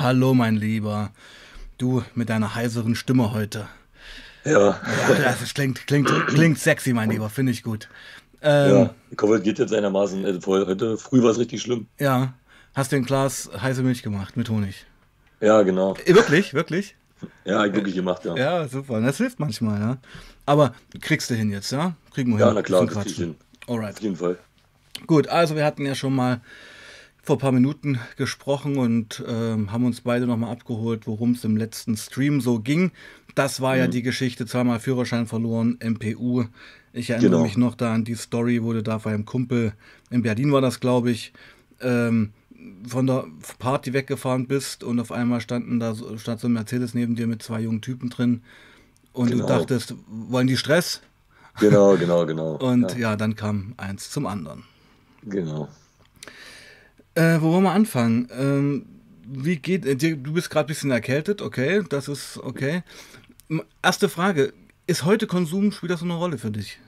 [0.00, 1.10] Hallo, mein Lieber.
[1.76, 3.66] Du mit deiner heiseren Stimme heute.
[4.44, 4.80] Ja.
[5.18, 7.28] Ja, das klingt, klingt, klingt sexy, mein Lieber.
[7.30, 7.88] Finde ich gut.
[8.40, 10.24] Ähm, Ja, es geht jetzt einigermaßen.
[10.24, 11.86] Also heute früh war es richtig schlimm.
[11.98, 12.34] ja.
[12.74, 14.86] Hast du ein Glas heiße Milch gemacht mit Honig?
[15.40, 15.94] Ja, genau.
[16.04, 16.94] Äh, Wirklich, wirklich?
[17.44, 18.36] Ja, ich wirklich gemacht, ja.
[18.36, 19.00] Ja, Ja, super.
[19.00, 19.96] Das hilft manchmal, ja.
[20.46, 21.96] Aber kriegst du hin jetzt, ja?
[22.14, 22.54] Kriegen wir hin.
[22.54, 23.34] na klar, zum das krieg ich Quatschen.
[23.66, 23.74] hin.
[23.74, 23.96] Alright.
[23.96, 24.38] Auf jeden Fall.
[25.08, 26.40] Gut, also wir hatten ja schon mal
[27.28, 31.58] vor ein paar Minuten gesprochen und ähm, haben uns beide nochmal abgeholt, worum es im
[31.58, 32.90] letzten Stream so ging.
[33.34, 33.78] Das war Mhm.
[33.80, 36.44] ja die Geschichte, zweimal Führerschein verloren, MPU.
[36.94, 37.42] Ich erinnere Genau.
[37.42, 39.74] mich noch da an die Story, wo du da bei einem Kumpel,
[40.10, 41.34] in Berlin war das, glaube ich,
[41.82, 42.30] ähm,
[42.86, 43.26] von der
[43.58, 47.26] Party weggefahren bist und auf einmal standen da so, stand so ein Mercedes neben dir
[47.26, 48.40] mit zwei jungen Typen drin
[49.12, 49.42] und Genau.
[49.46, 51.02] du dachtest, wollen die Stress?
[51.60, 52.52] Genau, genau, genau.
[52.70, 54.62] Und ja, ja, dann kam eins zum anderen.
[55.24, 55.68] genau.
[57.18, 58.28] Äh, wo wollen wir anfangen?
[58.30, 58.86] Ähm,
[59.26, 59.96] wie geht äh?
[59.96, 62.84] Du bist gerade ein bisschen erkältet, okay, das ist okay.
[63.82, 64.52] Erste Frage:
[64.86, 66.78] Ist heute Konsum spielt das so eine Rolle für dich?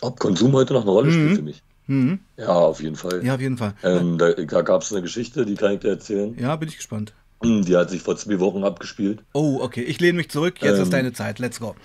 [0.00, 1.62] Ob Konsum heute noch eine Rolle spielt für mich?
[1.86, 2.18] Mhm.
[2.36, 3.24] Ja, auf jeden Fall.
[3.24, 3.74] Ja, auf jeden Fall.
[3.84, 6.36] Ähm, da da gab es eine Geschichte, die kann ich dir erzählen.
[6.36, 7.14] Ja, bin ich gespannt.
[7.44, 9.22] Die hat sich vor zwei Wochen abgespielt.
[9.34, 10.62] Oh, okay, ich lehne mich zurück.
[10.62, 11.38] Jetzt Ähm, ist deine Zeit.
[11.38, 11.76] Let's go.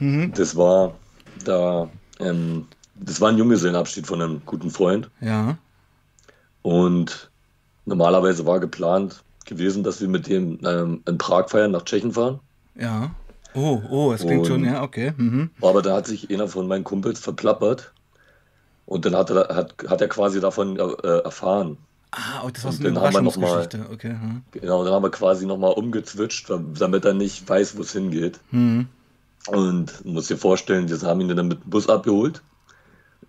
[0.00, 0.94] Das war
[1.44, 1.88] da,
[2.20, 5.10] ähm, das war ein Junggesellenabschied von einem guten Freund.
[5.20, 5.58] Ja,
[6.64, 7.30] Und
[7.84, 12.40] normalerweise war geplant gewesen, dass wir mit dem ähm, in Prag feiern, nach Tschechien fahren.
[12.74, 13.10] ja.
[13.56, 15.12] Oh, oh, es klingt schon, ja, okay.
[15.16, 15.50] Mhm.
[15.60, 17.92] Aber da hat sich einer von meinen Kumpels verplappert.
[18.84, 21.76] Und dann hat er, hat, hat er quasi davon äh, erfahren.
[22.10, 23.86] Ah, oh, das war so eine mal- Überraschungsgeschichte.
[23.92, 24.10] Okay.
[24.10, 24.42] hm.
[24.50, 28.40] Genau, dann haben wir quasi nochmal umgezwitscht, damit er nicht weiß, wo es hingeht.
[28.50, 28.88] Mhm.
[29.46, 32.42] Und du musst dir vorstellen, wir haben ihn dann mit dem Bus abgeholt.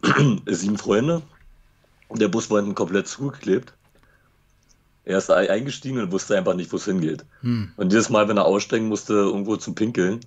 [0.47, 1.22] Sieben Freunde.
[2.08, 3.73] Und der Bus war hinten komplett zugeklebt.
[5.06, 7.25] Er ist ei- eingestiegen und wusste einfach nicht, wo es hingeht.
[7.42, 7.72] Hm.
[7.78, 10.20] Und jedes Mal, wenn er aussteigen musste, irgendwo zum Pinkeln,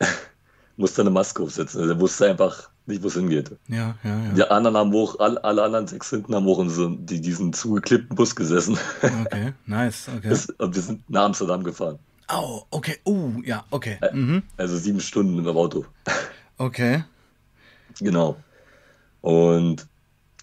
[0.76, 1.80] musste er eine Maske aufsetzen.
[1.80, 3.50] Also er wusste einfach nicht, wo es hingeht.
[3.68, 4.32] Ja, ja, ja.
[4.34, 7.52] Die anderen haben hoch, alle, alle anderen sechs hinten haben hoch in so die, diesen
[7.52, 8.78] zugeklebten Bus gesessen.
[9.24, 10.36] Okay, nice, okay.
[10.58, 11.98] Und wir sind nach Amsterdam gefahren.
[12.32, 13.98] Oh, okay, oh, ja, okay.
[14.12, 14.42] Mhm.
[14.56, 15.84] Also sieben Stunden mit dem Auto.
[16.60, 17.04] Okay.
[18.00, 18.36] Genau.
[19.20, 19.86] Und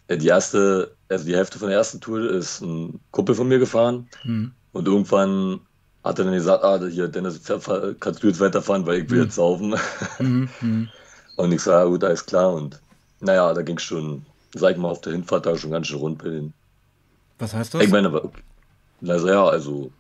[0.10, 4.08] die erste, also die Hälfte von der ersten Tour ist ein Kumpel von mir gefahren.
[4.22, 4.52] Hm.
[4.72, 5.62] Und irgendwann
[6.04, 7.42] hat er dann gesagt, ah, hier, Dennis,
[8.00, 9.76] kannst du jetzt weiterfahren, weil ich will jetzt saufen.
[10.20, 10.50] Mhm.
[10.62, 10.90] Mhm.
[11.38, 12.54] Und ich sage, ja, gut, alles klar.
[12.54, 12.80] Und
[13.20, 16.00] naja, da ging es schon, sag ich mal, auf der Hinfahrt da schon ganz schön
[16.00, 16.54] rund bei den.
[17.40, 17.82] Was heißt das?
[17.82, 18.32] Ich meine, aber,
[19.06, 19.92] also ja, also,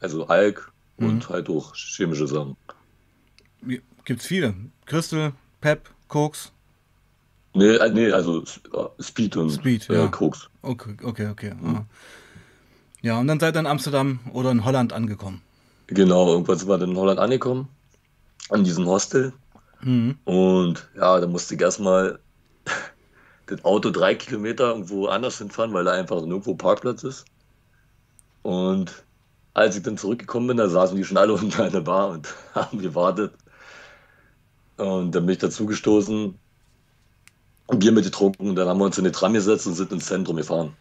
[0.00, 2.56] also Alk und halt auch chemische Sachen.
[4.04, 4.54] Gibt's viele.
[4.86, 6.52] Crystal, Pep, Koks.
[7.58, 10.06] Nee, äh, nee, also äh, Speed und Speed, äh, ja.
[10.06, 10.48] Koks.
[10.62, 11.54] Okay, okay, okay.
[11.54, 11.86] Mhm.
[13.02, 15.42] Ja, und dann seid ihr in Amsterdam oder in Holland angekommen.
[15.88, 17.68] Genau, irgendwann sind wir dann in Holland angekommen,
[18.50, 19.32] an diesem Hostel.
[19.80, 20.18] Mhm.
[20.24, 22.20] Und ja, da musste ich erstmal
[23.46, 27.24] das Auto drei Kilometer irgendwo anders hinfahren, weil da einfach nirgendwo Parkplatz ist.
[28.42, 29.04] Und
[29.54, 32.32] als ich dann zurückgekommen bin, da saßen die schon alle unten an der Bar und
[32.54, 33.32] haben gewartet.
[34.76, 36.38] Und dann bin ich dazugestoßen,
[37.68, 40.36] ein Bier mitgetrunken dann haben wir uns in die Tram gesetzt und sind ins Zentrum
[40.36, 40.72] gefahren.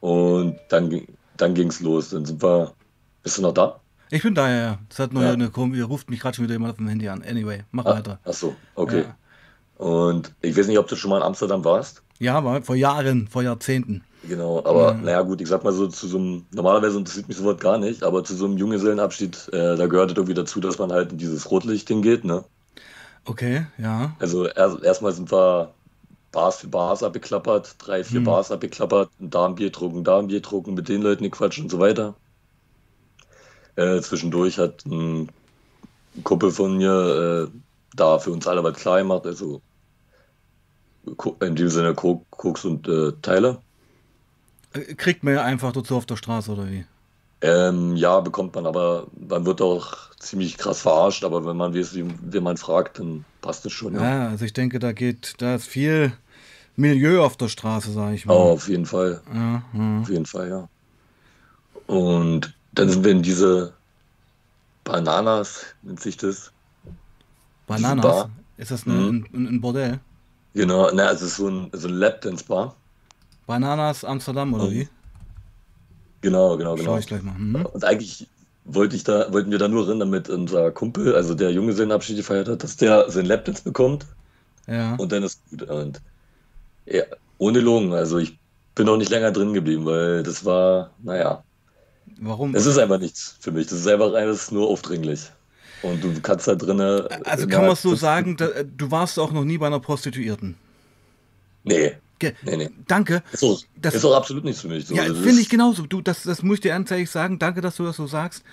[0.00, 2.10] Und dann, ging- dann ging es los.
[2.10, 2.72] Dann sind wir.
[3.22, 3.80] Bist du noch da?
[4.10, 4.78] Ich bin da, ja, ja.
[4.88, 5.32] Das hat nur Ja.
[5.32, 7.22] eine komische, ruft mich gerade schon wieder jemand auf dem Handy an.
[7.22, 8.18] Anyway, mach Ah, weiter.
[8.24, 9.04] ach so, okay.
[9.78, 9.84] Ja.
[9.86, 12.02] Und ich weiß nicht, ob du schon mal in Amsterdam warst.
[12.18, 14.02] Ja, aber vor Jahren, vor Jahrzehnten.
[14.28, 15.04] Genau, aber Mhm.
[15.04, 18.02] naja gut, ich sag mal so zu so einem, normalerweise interessiert mich sowas gar nicht,
[18.02, 21.18] aber zu so einem Junggesellenabschied, äh, da gehört es irgendwie dazu, dass man halt in
[21.18, 22.44] dieses Rotlichtding geht, ne?
[23.24, 24.14] Okay, ja.
[24.18, 25.72] Also erst, erstmal sind wir
[26.32, 28.24] Bars für Bars abgeklappert, drei, vier Mhm.
[28.24, 31.70] Bars abgeklappert, da ein Bier getrunken, da ein Bier getrunken, mit den Leuten gequatscht und
[31.70, 32.14] so weiter.
[33.76, 35.30] Äh, zwischendurch hat ein
[36.24, 37.58] Kumpel von mir äh,
[37.96, 39.60] da für uns alle was klar gemacht, also
[41.40, 43.58] in dem Sinne Ko- Koks und äh, Teile.
[44.72, 46.84] Äh, Kriegt man ja einfach dazu auf der Straße, oder wie?
[47.42, 51.94] Ähm, ja, bekommt man, aber man wird auch ziemlich krass verarscht, aber wenn man weiß,
[51.94, 53.94] wie, wie man fragt, dann passt es schon.
[53.94, 54.02] Ja.
[54.02, 56.12] Ja, also ich denke, da geht, da ist viel
[56.76, 58.34] Milieu auf der Straße, sag ich mal.
[58.34, 59.22] Oh, auf jeden Fall.
[59.32, 60.00] Ja, ja.
[60.00, 60.68] Auf jeden Fall, ja.
[61.86, 63.72] Und dann sind wir in diese
[64.84, 66.52] Bananas, nennt sich das.
[67.66, 68.26] Bananas.
[68.56, 69.26] Ist das eine, Mhm.
[69.32, 70.00] ein, ein Bordell?
[70.54, 72.76] Genau, na, es ist so ein, so ein Lapdance-Bar.
[73.46, 74.70] Bananas Amsterdam oder Mhm.
[74.72, 74.88] wie?
[76.20, 76.98] Genau, genau, Schau genau.
[76.98, 77.34] ich gleich mal.
[77.38, 77.66] Mhm.
[77.66, 78.26] Und eigentlich
[78.64, 82.48] wollte ich da, wollten wir da nur rein, damit unser Kumpel, also der Junggesellenabschied gefeiert
[82.48, 84.06] hat, dass der seinen Lapdance bekommt
[84.66, 84.94] Ja.
[84.96, 85.62] und dann ist gut.
[85.62, 86.00] Und
[86.86, 87.04] ja,
[87.38, 88.38] ohne Logen, also ich
[88.74, 91.42] bin auch nicht länger drin geblieben, weil das war, naja,
[92.20, 92.54] Warum?
[92.54, 93.68] Es ist einfach nichts für mich.
[93.68, 95.30] Das ist einfach alles nur aufdringlich.
[95.82, 97.06] Und du kannst da drinnen.
[97.24, 100.56] Also kann man es so sagen, da, du warst auch noch nie bei einer Prostituierten.
[101.64, 101.94] Nee.
[102.20, 102.70] Ge Nee, nee.
[102.86, 103.22] Danke.
[103.32, 104.86] Ist auch, Das- ist auch absolut nichts für mich.
[104.86, 105.86] So, Ja, finde ich genauso.
[105.86, 107.38] Du, das, das muss ich dir ernsthaft sagen.
[107.40, 108.44] Danke, dass du das so sagst.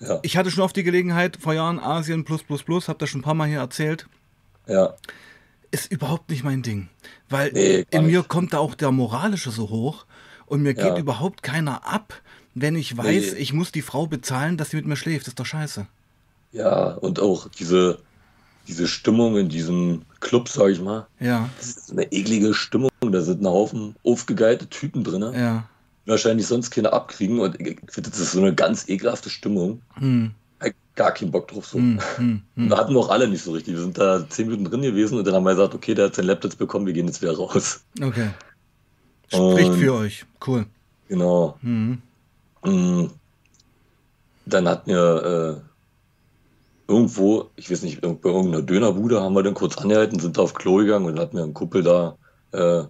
[0.00, 3.10] Ja, Ich hatte schon oft die Gelegenheit, vor Jahren Asien plus plus plus, habe das
[3.10, 4.06] schon ein paar Mal hier erzählt.
[4.66, 4.94] ja,
[5.70, 6.88] Ist überhaupt nicht mein Ding.
[7.28, 8.28] Weil Nee, in mir nicht.
[8.28, 10.06] kommt da auch der Moralische so hoch
[10.46, 10.88] und mir Ja.
[10.90, 12.14] geht überhaupt keiner ab,
[12.54, 15.26] wenn ich weiß, ich muss die Frau bezahlen, dass sie mit mir schläft.
[15.26, 15.86] Das ist doch scheiße.
[16.52, 16.94] ja.
[16.94, 17.98] Und auch diese,
[18.68, 21.06] diese Stimmung in diesem Club, sag ich mal.
[21.18, 22.90] Ja, Das ist eine eklige Stimmung.
[23.00, 25.22] Da sind ein Haufen aufgegeilte Typen drin.
[25.34, 25.68] ja.
[26.06, 27.38] Wahrscheinlich sonst keine abkriegen.
[27.38, 29.82] Und ich finde, das ist so eine ganz ekelhafte Stimmung.
[29.94, 30.30] Hm,
[30.94, 31.66] Gar keinen Bock drauf.
[31.66, 31.78] So.
[31.78, 32.68] hm, hm, hm.
[32.70, 33.74] da hatten auch alle nicht so richtig.
[33.74, 36.14] Wir sind da zehn Minuten drin gewesen und dann haben wir gesagt, okay, der hat
[36.14, 37.84] seinen Laptop bekommen, wir gehen jetzt wieder raus.
[38.02, 38.30] Okay.
[39.28, 40.24] Spricht Und- für euch.
[40.46, 40.64] Cool.
[41.08, 41.56] Genau.
[41.60, 42.00] Hm.
[42.64, 43.06] Mm.
[44.46, 45.67] Dann hatten wir äh,
[46.88, 50.54] irgendwo, ich weiß nicht, bei irgendeiner Dönerbude haben wir dann kurz angehalten, sind da auf
[50.54, 52.18] Klo gegangen und hatten wir einen Kuppel da,
[52.52, 52.84] äh,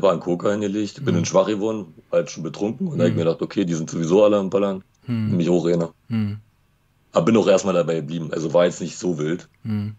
[0.00, 1.18] war einen Coca hingelegt, bin Mhm.
[1.18, 3.18] dann schwach geworden, war halt schon betrunken und da hab ich Mhm.
[3.20, 5.36] mir gedacht, okay, die sind sowieso alle am Ballern, Hm.
[5.36, 5.88] mich hochrennen.
[6.08, 6.38] Hm.
[7.12, 9.48] Aber bin auch erstmal dabei geblieben, also war jetzt nicht so wild.
[9.62, 9.96] Hm.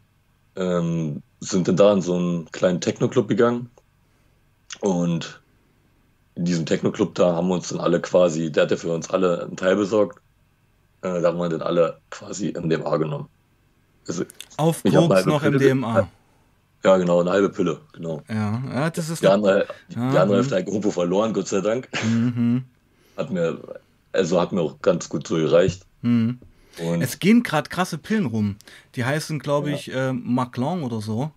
[0.56, 3.70] ähm, sind dann da in so einen kleinen Techno-Club gegangen.
[4.82, 5.42] Und
[6.36, 9.10] in diesem Techno-Club da haben wir uns dann alle quasi, der hat ja für uns
[9.10, 10.20] alle einen Teil besorgt.
[11.02, 13.28] Äh, da haben wir dann alle quasi MDMA genommen.
[14.08, 14.24] Also,
[14.58, 16.10] Auf Koks noch Pille- MDMA.
[16.84, 18.22] ja, genau, eine halbe Pille, genau.
[18.30, 20.38] Ja, ja, das ist Die andere, die, Ja, die andere.
[20.38, 21.90] Hälfte hat irgendwo verloren, Gott sei Dank.
[22.04, 22.64] Mhm.
[23.18, 23.58] Hat mir,
[24.14, 25.86] also hat mir auch ganz gut so gereicht.
[26.02, 26.40] Mhm.
[27.02, 28.56] Es gehen gerade krasse Pillen rum.
[28.96, 31.32] Die heißen, glaube ich, äh, Maclon oder so.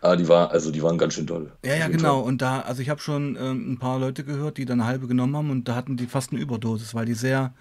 [0.00, 1.50] ah, die war, also die waren ganz schön toll.
[1.64, 2.20] Ja, ja, jeden genau.
[2.20, 5.08] Und da, also ich habe schon ähm, ein paar Leute gehört, die dann eine halbe
[5.08, 7.52] genommen haben und da hatten die fast eine Überdosis, weil die sehr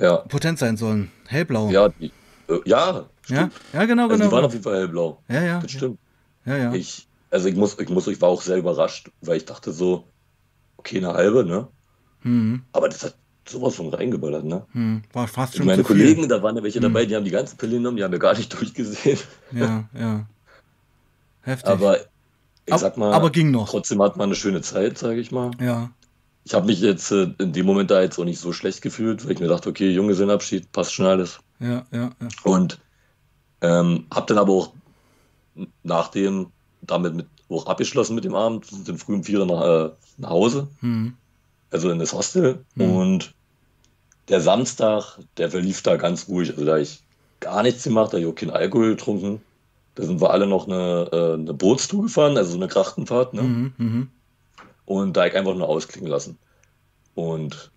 [0.00, 1.10] Ja, potent sein sollen.
[1.28, 1.70] Hellblau.
[1.70, 2.06] ja, die,
[2.48, 3.52] äh, ja, ja, stimmt.
[3.72, 4.32] ja genau, Also die genau.
[4.32, 5.22] waren auf jeden Fall hellblau.
[5.28, 5.98] ja, ja, Das stimmt.
[6.46, 6.72] ja, ja.
[6.72, 10.04] Ich, also ich muss, ich muss, ich war auch sehr überrascht, weil ich dachte so,
[10.78, 11.68] okay, eine halbe, ne?
[12.22, 13.14] Hm, Aber das hat
[13.46, 14.66] sowas von reingeballert, ne?
[14.72, 15.02] hm.
[15.12, 15.96] War fast schon Meine zu viel.
[16.02, 16.82] Kollegen, da waren ja welche Hm.
[16.82, 19.18] dabei, die haben die ganze Pille genommen, die haben wir gar nicht durchgesehen.
[19.52, 20.26] Ja, ja.
[21.42, 21.70] Heftig.
[21.70, 21.96] Aber
[22.66, 23.68] ich sag mal, aber ging noch.
[23.70, 25.50] trotzdem hat man eine schöne Zeit, sage ich mal.
[25.60, 25.90] Ja.
[26.44, 29.24] Ich habe mich jetzt äh, in dem Moment da jetzt auch nicht so schlecht gefühlt,
[29.24, 31.40] weil ich mir dachte, okay, Junggesellenabschied, passt schon alles.
[31.58, 32.28] Ja, ja, ja.
[32.44, 32.80] Und
[33.60, 34.72] ähm, habe dann aber auch
[35.82, 36.46] nachdem
[36.82, 40.30] damit mit, auch abgeschlossen mit dem Abend, sind dann früh um vier nach, äh, nach
[40.30, 40.68] Hause.
[40.80, 41.14] Hm,
[41.70, 42.64] also in das Hostel.
[42.74, 42.90] Mhm.
[42.90, 43.34] Und
[44.28, 46.50] der Samstag, der verlief da ganz ruhig.
[46.50, 47.00] Also da ich
[47.40, 49.42] gar nichts gemacht, da ich auch keinen Alkohol getrunken.
[49.96, 53.34] Da sind wir alle noch eine, äh, eine Bootstour gefahren, also so eine Krachtenfahrt.
[53.34, 53.42] Ne?
[53.42, 54.08] mhm, mhm.
[54.90, 56.36] Und da ich einfach nur ausklingen lassen.
[57.14, 57.70] Und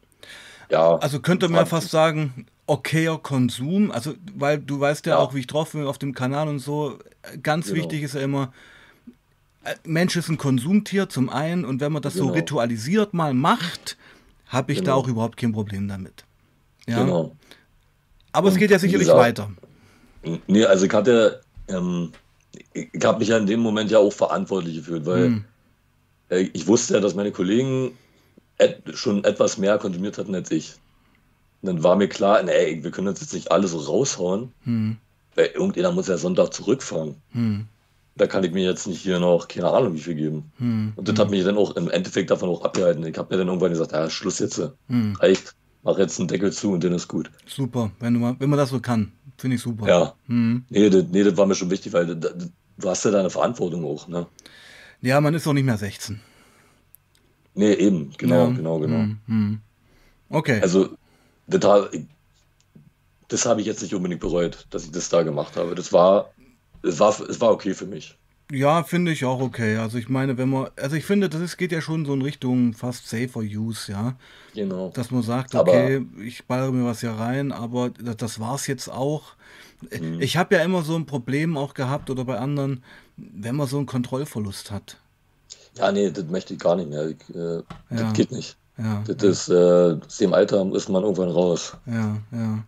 [0.71, 0.95] ja.
[0.95, 3.91] Also könnte man fast sagen, okayer Konsum.
[3.91, 5.19] Also, weil du weißt ja, Ja.
[5.19, 6.97] auch, wie ich drauf bin auf dem Kanal und so.
[7.43, 7.77] Ganz Genau.
[7.77, 8.51] wichtig ist ja immer,
[9.63, 12.33] äh, Mensch ist ein Konsumtier zum einen und wenn man das so Genau.
[12.33, 13.95] ritualisiert mal macht,
[14.47, 14.97] habe ich da Genau.
[14.97, 16.23] auch überhaupt kein Problem damit.
[16.87, 16.97] Ja.
[17.03, 17.35] Genau.
[18.31, 19.51] Aber es Und geht ja sicherlich gesagt- weiter.
[20.47, 22.11] Nee, also ich hatte, ähm,
[22.73, 25.45] ich, ich habe mich ja in dem Moment ja auch verantwortlich gefühlt, weil Hm.
[26.33, 27.91] Äh, ich wusste ja, dass meine Kollegen
[28.93, 30.75] schon etwas mehr konsumiert hatten als ich.
[31.61, 34.97] Und dann war mir klar, nee, wir können uns jetzt nicht alle so raushauen, Hm.
[35.35, 37.15] weil irgendjemand muss ja Sonntag zurückfahren.
[37.31, 37.65] Hm.
[38.15, 40.51] Da kann ich mir jetzt nicht hier noch keine Ahnung wie viel geben.
[40.59, 40.93] Hm.
[40.95, 43.05] Und das hat mich dann auch im Endeffekt davon auch abgehalten.
[43.07, 45.15] Ich habe mir dann irgendwann gesagt, ja, Schluss jetzt, Hm.
[45.19, 47.31] reicht, mach jetzt einen Deckel zu und dann ist gut.
[47.47, 49.11] Super, wenn, mal, wenn man das so kann.
[49.37, 49.87] Finde ich super.
[49.87, 50.63] Ja, Hm.
[50.69, 53.29] nee, das, nee, das war mir schon wichtig, weil das, das, du hast ja deine
[53.31, 54.27] Verantwortung auch, ne?
[55.03, 56.19] Ja, man ist auch nicht mehr 16.
[57.55, 58.55] Nee, eben, genau, ja.
[58.55, 58.97] genau, genau.
[58.99, 59.19] Hm.
[59.27, 59.59] Hm.
[60.29, 60.59] Okay.
[60.61, 60.89] Also,
[61.45, 61.89] das, ha-
[63.27, 65.75] das habe ich jetzt nicht unbedingt bereut, dass ich das da gemacht habe.
[65.75, 66.31] Das war,
[66.81, 68.17] es war, es war okay für mich.
[68.51, 69.77] Ja, finde ich auch okay.
[69.77, 72.21] Also ich meine, wenn man, also ich finde, das ist, geht ja schon so in
[72.21, 74.15] Richtung fast safer use, ja.
[74.53, 74.89] Genau.
[74.93, 78.67] Dass man sagt, Aber- okay, ich ballere mir was hier rein, aber das, das war's
[78.67, 79.33] jetzt auch.
[79.99, 80.21] Mhm.
[80.21, 82.83] Ich habe ja immer so ein Problem auch gehabt oder bei anderen,
[83.17, 84.97] wenn man so einen Kontrollverlust hat.
[85.77, 87.07] Ja, nee, das möchte ich gar nicht mehr.
[87.09, 87.63] Ich, äh, Ja.
[87.89, 88.55] Das geht nicht.
[88.77, 91.73] Ja, Das ist, äh, aus dem Alter ist man irgendwann raus.
[91.85, 92.63] ja, ja.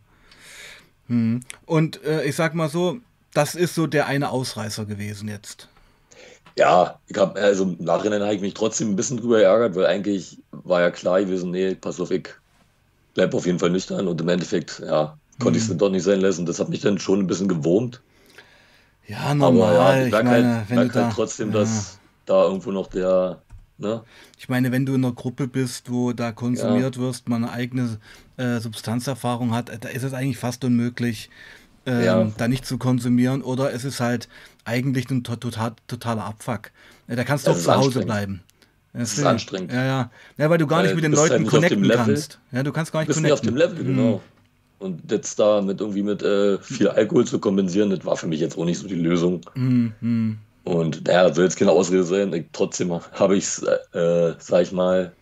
[1.08, 1.42] Hm.
[1.66, 2.98] Und äh, ich sag mal so,
[3.34, 5.68] das ist so der eine Ausreißer gewesen jetzt.
[6.58, 9.86] Ja, ich habe, also im Nachhinein habe ich mich trotzdem ein bisschen drüber geärgert, weil
[9.86, 12.30] eigentlich war ja klar gewesen, nee, pass auf, ich
[13.14, 16.04] bleib auf jeden Fall nüchtern und im Endeffekt, ja, konnte ich es dann doch nicht
[16.04, 16.46] sein lassen.
[16.46, 18.02] Das hat mich dann schon ein bisschen gewurmt.
[19.08, 19.74] Ja, Aber normal.
[19.76, 21.60] ja, ich merke halt, wenn du merk halt da, trotzdem, ja.
[21.60, 23.42] dass da irgendwo noch der,
[23.78, 24.04] Ne?
[24.38, 28.00] Ich meine, wenn du in einer Gruppe bist, wo da konsumiert wirst, man eine eigene
[28.38, 31.30] äh, Substanzerfahrung hat, da ist es eigentlich fast unmöglich,
[31.86, 33.42] ähm, Ja, da nicht zu konsumieren.
[33.42, 34.30] Oder es ist halt
[34.64, 36.72] eigentlich ein to total, totaler Abfuck.
[37.10, 38.42] Ja, da kannst du es auch ist zu Hause bleiben.
[38.94, 39.28] Es ist Deswegen.
[39.28, 39.74] anstrengend.
[39.74, 40.12] Ja, ja.
[40.38, 42.40] Ja, weil du gar nicht Weil mit den halt Leuten dem connecten kannst.
[42.54, 43.78] Ja, du kannst gar nicht bist nicht auf dem connecten.
[43.78, 43.98] Level, Mhm.
[43.98, 44.22] genau.
[44.78, 48.40] Und jetzt da mit irgendwie mit äh, viel Alkohol zu kompensieren, das war für mich
[48.42, 49.42] jetzt auch nicht so die Lösung.
[49.56, 50.46] Mhm.
[50.64, 52.34] Und naja, das soll jetzt keine Ausrede sein.
[52.34, 53.62] Ich, trotzdem habe ich es,
[53.94, 55.16] äh, sag ich mal,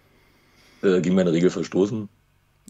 [0.83, 2.09] äh, gegen meine Regel verstoßen.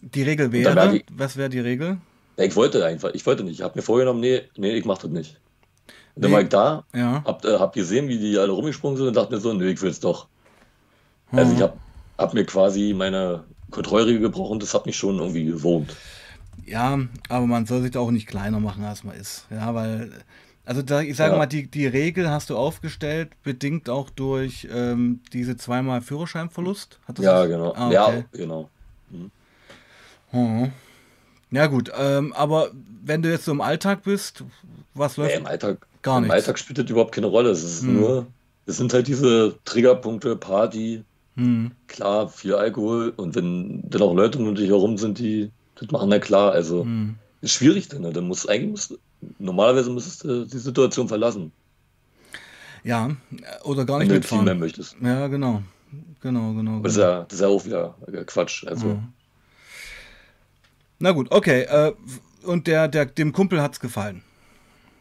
[0.01, 1.99] Die Regel wäre, ich, was wäre die Regel?
[2.37, 3.55] ja, ich wollte einfach, ich wollte nicht.
[3.59, 5.41] Ich habe mir vorgenommen, nee, nee, ich mach das nicht.
[6.15, 7.25] Und dann war Nee, ich da, ja.
[7.25, 9.81] hab, äh, hab gesehen, wie die alle rumgesprungen sind und dachte mir so, nee, ich
[9.83, 10.29] will es doch.
[11.35, 11.61] Also ich Mhm.
[11.61, 11.79] habe
[12.17, 16.03] hab mir quasi meine Kontrollregel gebrochen, das hat mich schon irgendwie gewurmt.
[16.65, 19.45] Ja, aber man soll sich da auch nicht kleiner machen, als man ist.
[19.49, 20.11] Ja, weil,
[20.65, 24.67] also da, ich sage Ja, mal, die, die Regel hast du aufgestellt, bedingt auch durch
[24.71, 26.99] ähm, diese zweimal Führerscheinverlust.
[27.07, 27.49] Hat das ja, das?
[27.49, 27.73] genau.
[27.73, 28.25] Ah, Ja, okay.
[28.31, 28.69] genau.
[29.09, 29.31] Mhm.
[30.31, 30.71] Mhm.
[31.51, 32.71] Ja, gut, ähm, aber
[33.03, 34.43] wenn du jetzt so im Alltag bist,
[34.95, 35.37] was Nee, läuft?
[35.37, 36.35] im Alltag, Gar im nichts.
[36.35, 37.49] Alltag spielt das überhaupt keine Rolle.
[37.51, 37.95] Es ist Hm.
[37.95, 38.27] nur,
[38.65, 41.03] es sind halt diese Triggerpunkte, Party,
[41.35, 41.71] Hm.
[41.87, 46.09] klar, viel Alkohol und wenn dann auch Leute um dich herum sind, die das machen,
[46.09, 47.15] na klar, also Hm.
[47.41, 48.11] ist schwierig dann, ne?
[48.13, 48.99] Dann musst eigentlich musst,
[49.39, 51.51] normalerweise müsstest du die Situation verlassen,
[52.83, 53.09] Ja,
[53.63, 54.59] oder gar wenn nicht du viel mehr mitfahren.
[54.59, 54.95] möchtest.
[55.01, 55.63] Ja, genau.
[56.21, 57.09] Genau, genau, Das ist genau.
[57.11, 58.65] ja, das ist ja auch wieder äh, Quatsch.
[58.65, 59.13] Also, Mhm.
[60.99, 61.61] Na gut, okay.
[61.63, 61.93] Äh,
[62.45, 64.21] und der, der, dem Kumpel hat's gefallen.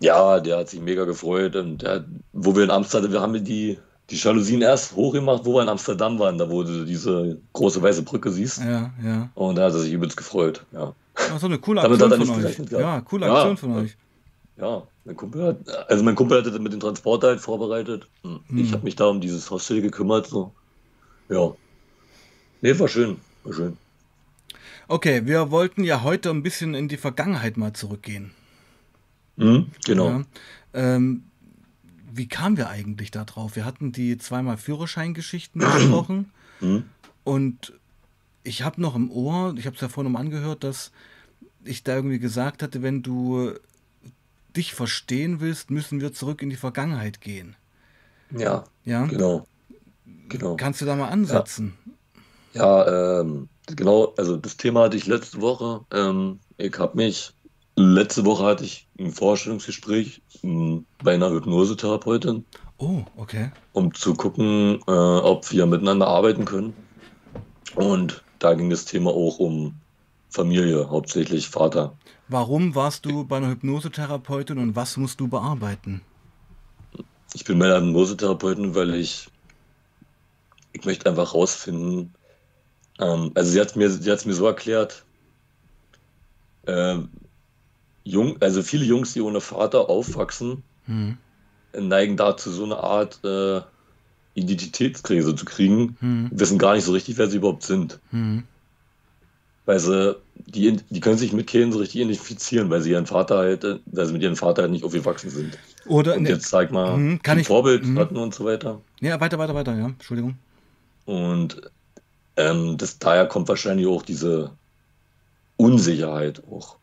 [0.00, 3.79] ja, der hat sich mega gefreut und der, wo wir in Amsterdam, wir haben die,
[4.11, 8.02] die Jalousien erst hochgemacht, wo wir in Amsterdam waren, da wo du diese große weiße
[8.02, 8.59] Brücke siehst.
[8.62, 9.30] Ja, ja.
[9.35, 10.94] Und da hat er sich übelst gefreut, ja.
[11.14, 12.42] Ach so, eine coole Damit Aktion hat er von nicht euch.
[12.56, 12.85] gerechnet gehabt.
[12.85, 13.97] Ja, coole Ja, Aktion von euch.
[14.56, 18.09] ja, mein Kumpel hat, also mein Kumpel hatte mit dem Transporter halt vorbereitet.
[18.23, 18.73] Hm, Ich Hm.
[18.73, 20.52] habe mich da um dieses Hostel gekümmert, so.
[21.28, 21.52] Ja.
[22.61, 23.76] Nee, war schön, war schön.
[24.88, 28.32] Okay, wir wollten ja heute ein bisschen in die Vergangenheit mal zurückgehen.
[29.38, 30.09] Hm, genau.
[30.09, 30.23] Ja.
[30.75, 31.25] Ähm,
[32.14, 33.57] wie kamen wir eigentlich da drauf?
[33.57, 36.92] Wir hatten die zweimal Führerscheingeschichten besprochen Hm,
[37.25, 37.73] und
[38.45, 40.92] ich habe noch im Ohr, ich habe es ja vorhin mal angehört, dass
[41.64, 43.54] ich da irgendwie gesagt hatte, wenn du
[44.57, 47.57] dich verstehen willst, müssen wir zurück in die Vergangenheit gehen.
[48.31, 49.07] ja, Ja?
[49.09, 49.47] genau,
[50.04, 50.57] genau.
[50.57, 51.75] Kannst du da mal Ja, ansetzen?
[52.54, 55.85] ja ähm, genau, also das Thema hatte ich letzte Woche.
[55.92, 57.33] Ähm, ich habe mich,
[57.76, 62.45] letzte Woche hatte ich ein Vorstellungsgespräch hm, bei einer Hypnosetherapeutin,
[62.79, 63.50] Oh, okay.
[63.73, 66.75] um zu gucken, äh, ob wir miteinander arbeiten können.
[67.75, 69.75] Und da ging das Thema auch um
[70.29, 71.97] Familie, hauptsächlich Vater.
[72.29, 76.02] Warum warst du bei einer Hypnosetherapeutin und was musst du bearbeiten?
[77.35, 79.29] Ich bin bei einer Hypnosetherapeutin, weil ich,
[80.73, 82.12] ich möchte einfach rausfinden,
[82.99, 85.05] ähm, also sie hat mir, sie hat es mir so erklärt,
[86.67, 87.11] ähm,
[88.04, 91.18] Jung, also viele Jungs, die ohne Vater aufwachsen, Hm,
[91.78, 93.62] neigen dazu, so eine Art äh,
[94.35, 98.00] Identitätskrise zu kriegen, hm, wissen gar nicht so richtig, wer sie überhaupt sind.
[98.11, 98.44] hm.
[99.64, 103.38] Weil sie, die, die können sich mit keinem so richtig identifizieren, weil sie ihren Vater
[103.38, 105.59] halt, äh, weil sie mit ihrem Vater halt nicht aufgewachsen sind.
[105.85, 107.99] Oder, Und ne, jetzt, sag mal, hm, kann ein ich, Vorbild hm.
[107.99, 108.85] hatten und so weiter.
[109.00, 110.42] Ja, weiter, weiter, weiter, ja, Entschuldigung.
[111.04, 111.61] Und
[112.37, 114.59] ähm, das, daher kommt wahrscheinlich auch diese
[115.56, 116.82] Unsicherheit auch.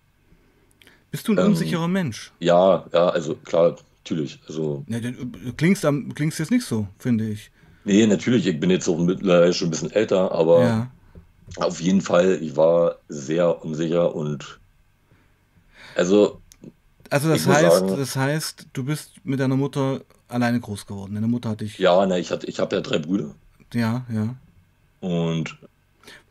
[1.11, 2.31] Bist du ein Ähm, unsicherer Mensch?
[2.39, 4.41] ja, ja, also klar, natürlich.
[4.47, 7.51] Also, Ne, du du klingst, am, klingst jetzt nicht so, finde ich.
[7.83, 10.91] nee, natürlich, ich bin jetzt auch mittlerweile schon ein bisschen älter, aber Ja.
[11.57, 14.61] auf jeden Fall, ich war sehr unsicher und
[15.95, 16.41] also,
[17.09, 21.15] Also das heißt, sagen, das heißt, du bist mit deiner Mutter alleine groß geworden.
[21.15, 21.77] Deine Mutter hat dich.
[21.77, 23.35] ja, na, ich hatte, ich habe ja drei Brüder
[23.73, 24.35] Ja, ja.
[25.01, 25.57] und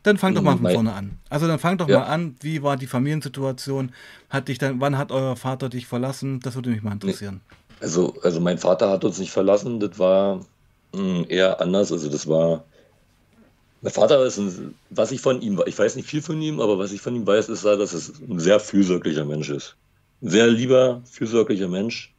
[0.03, 1.19] Dann fang doch mal von mein, vorne an.
[1.29, 3.91] Also dann fang doch mal ja, an, wie war die Familiensituation?
[4.29, 6.39] Hat dich dann, wann hat euer Vater dich verlassen?
[6.41, 7.41] Das würde mich mal interessieren.
[7.79, 10.45] also, also mein Vater hat uns nicht verlassen, das war
[10.93, 12.65] mh, eher anders, also das war
[13.81, 16.77] Mein Vater ist ein, was ich von ihm, ich weiß nicht viel von ihm, aber
[16.79, 19.77] was ich von ihm weiß, ist, dass es ein sehr fürsorglicher Mensch ist.
[20.21, 22.15] Ein sehr lieber, fürsorglicher Mensch,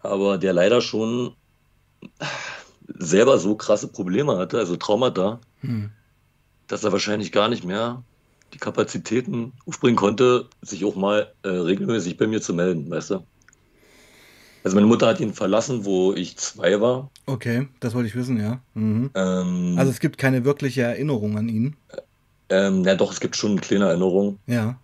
[0.00, 1.36] aber der leider schon
[2.98, 5.90] selber so krasse Probleme hatte, also Traumata, Hm.
[6.68, 8.02] Dass er wahrscheinlich gar nicht mehr
[8.54, 13.24] die Kapazitäten aufbringen konnte, sich auch mal äh, regelmäßig bei mir zu melden, weißt du?
[14.64, 17.10] Also meine Mutter hat ihn verlassen, wo ich zwei war.
[17.26, 18.60] Okay, das wollte ich wissen, ja.
[18.74, 19.10] Mhm.
[19.14, 21.76] Also Ähm, es gibt keine wirkliche Erinnerung an ihn.
[22.48, 24.38] ähm, ja doch, es gibt schon eine kleine Erinnerung.
[24.46, 24.78] Ja.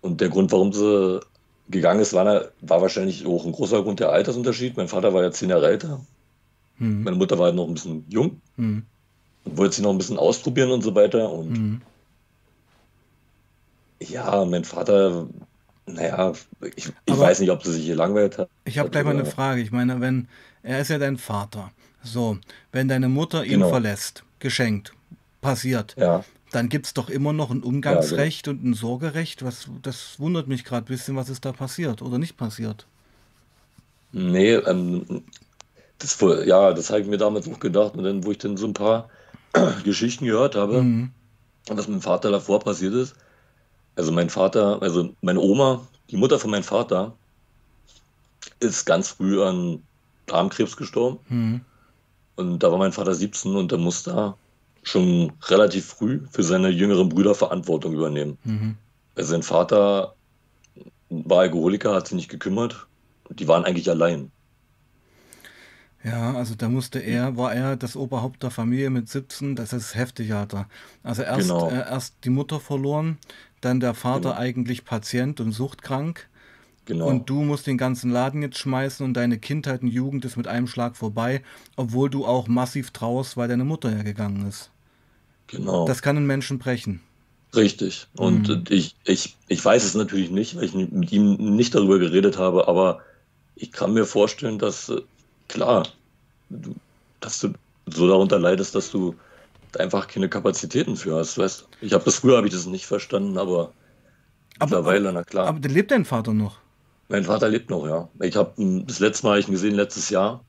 [0.00, 1.20] Und der Grund, warum sie
[1.68, 4.76] gegangen ist, war, war wahrscheinlich auch ein großer Grund der Altersunterschied.
[4.76, 6.00] Mein Vater war ja zehn Jahre älter.
[6.78, 7.02] Hm.
[7.02, 8.40] Meine Mutter war halt noch ein bisschen jung.
[9.46, 11.30] Wollte sie noch ein bisschen ausprobieren und so weiter.
[11.32, 11.82] Und Mhm.
[14.00, 15.28] ja, mein Vater,
[15.86, 16.32] naja,
[16.76, 18.50] ich, ich weiß nicht, ob sie sich hier langweilt hat.
[18.64, 19.60] Ich habe gleich mal eine Frage.
[19.62, 20.28] Ich meine, wenn
[20.62, 21.72] er ist ja dein Vater.
[22.02, 22.38] So,
[22.72, 23.68] wenn deine Mutter ihn Genau.
[23.70, 24.92] verlässt, geschenkt,
[25.40, 29.44] passiert, Ja, dann gibt es doch immer noch ein Umgangsrecht und ein Sorgerecht.
[29.44, 32.86] Was, das wundert mich gerade ein bisschen, was ist da passiert oder nicht passiert.
[34.12, 35.24] nee, ähm,
[35.98, 37.94] das, ja, das habe ich mir damals auch gedacht.
[37.96, 39.10] Und dann, wo ich dann so ein paar
[39.84, 41.10] Geschichten gehört habe, Mhm.
[41.68, 43.14] was mit dem Vater davor passiert ist.
[43.96, 47.14] Also mein Vater, also meine Oma, die Mutter von meinem Vater,
[48.60, 49.82] ist ganz früh an
[50.26, 51.18] Darmkrebs gestorben.
[51.28, 51.60] Mhm.
[52.36, 54.36] Und da war mein Vater 17 und der musste da
[54.82, 58.38] schon relativ früh für seine jüngeren Brüder Verantwortung übernehmen.
[58.44, 58.76] Mhm.
[59.16, 60.14] Also sein Vater
[61.08, 62.86] war Alkoholiker, hat sich nicht gekümmert.
[63.28, 64.30] Und die waren eigentlich allein.
[66.06, 69.94] Ja, also da musste er, war er das Oberhaupt der Familie mit 17, das ist
[69.96, 70.68] heftig, Alter.
[71.02, 71.68] Also erst, Genau.
[71.68, 73.18] äh, erst die Mutter verloren,
[73.60, 74.40] dann der Vater Genau.
[74.40, 76.28] eigentlich Patient und suchtkrank.
[76.86, 77.08] Genau.
[77.08, 80.48] Und du musst den ganzen Laden jetzt schmeißen und deine Kindheit und Jugend ist mit
[80.48, 81.42] einem Schlag vorbei,
[81.76, 84.72] obwohl du auch massiv trauerst, weil deine Mutter ja gegangen ist.
[85.48, 85.86] genau.
[85.86, 87.00] Das kann einen Menschen brechen.
[87.54, 88.06] Richtig.
[88.16, 88.64] Und Mhm.
[88.68, 92.68] ich, ich, ich weiß es natürlich nicht, weil ich mit ihm nicht darüber geredet habe,
[92.68, 93.00] aber
[93.56, 95.02] ich kann mir vorstellen, dass, äh,
[95.48, 95.86] klar,
[96.50, 96.74] du,
[97.20, 97.52] dass du
[97.86, 99.14] so darunter leidest, dass du
[99.78, 101.66] einfach keine Kapazitäten für hast, weißt?
[101.80, 103.72] Ich habe das früher, habe ich das nicht verstanden, aber
[104.58, 105.46] Aber- mittlerweile, na klar.
[105.46, 106.58] Aber lebt dein Vater noch?
[107.08, 108.08] mein Vater lebt noch, ja.
[108.20, 108.52] Ich habe
[108.84, 110.42] das letzte Mal ich ihn gesehen, letztes Jahr.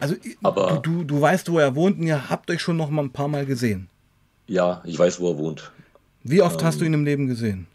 [0.00, 3.02] Also Aber- du, du, weißt, wo er wohnt und ihr habt euch schon noch mal
[3.02, 3.88] ein paar Mal gesehen.
[4.48, 5.70] Ja, ich weiß, wo er wohnt.
[6.24, 6.78] Wie oft hast Ähm.
[6.80, 7.66] du ihn im Leben gesehen?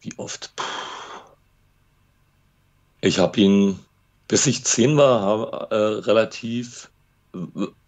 [0.00, 0.52] Wie oft?
[0.56, 0.64] Puh.
[3.00, 3.78] Ich habe ihn,
[4.28, 6.90] bis ich zehn war, hab, äh, relativ,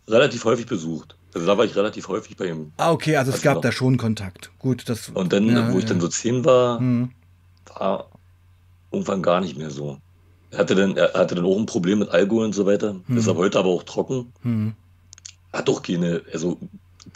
[0.08, 1.16] relativ häufig besucht.
[1.34, 2.72] Also da war ich relativ häufig bei ihm.
[2.78, 4.50] Ah, okay, also es Also gab noch- da schon Kontakt.
[4.58, 5.10] Gut, das.
[5.10, 5.90] Und dann, ja, wo ich ja.
[5.90, 7.10] dann so zehn war, Hm.
[7.78, 8.08] war
[8.90, 9.98] irgendwann gar nicht mehr so.
[10.50, 12.96] Er hatte dann, er hatte dann auch ein Problem mit Alkohol und so weiter.
[13.06, 13.16] Hm.
[13.16, 14.32] Ist ab heute aber auch trocken.
[14.42, 14.74] Hm.
[15.52, 16.56] Hat doch keine, also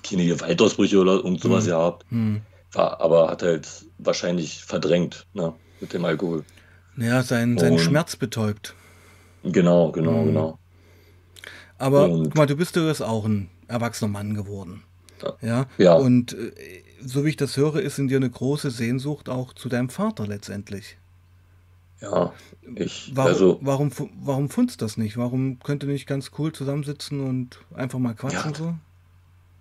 [0.06, 1.70] keine Gewaltausbrüche oder irgend sowas Hm.
[1.70, 2.04] gehabt.
[2.10, 2.40] Hm.
[2.72, 3.66] War, aber hat halt
[3.98, 6.44] wahrscheinlich verdrängt, ne, mit dem Alkohol.
[6.96, 8.74] Ja, sein, sein Und- Schmerz betäubt.
[9.44, 10.26] Genau, genau, Hm.
[10.26, 10.58] genau.
[11.78, 14.82] Aber Und- guck mal, du bist jetzt auch ein erwachsener Mann geworden.
[15.42, 15.66] Ja.
[15.78, 15.94] Ja.
[15.94, 16.52] Und äh,
[17.04, 20.26] so wie ich das höre, ist in dir eine große Sehnsucht auch zu deinem Vater
[20.26, 20.96] letztendlich.
[22.00, 22.32] Ja,
[22.76, 23.90] ich, Warum, also, warum,
[24.22, 25.18] warum fundst das nicht?
[25.18, 28.56] Warum könnt ihr nicht ganz cool zusammensitzen und einfach mal quatschen Ja.
[28.56, 28.74] so?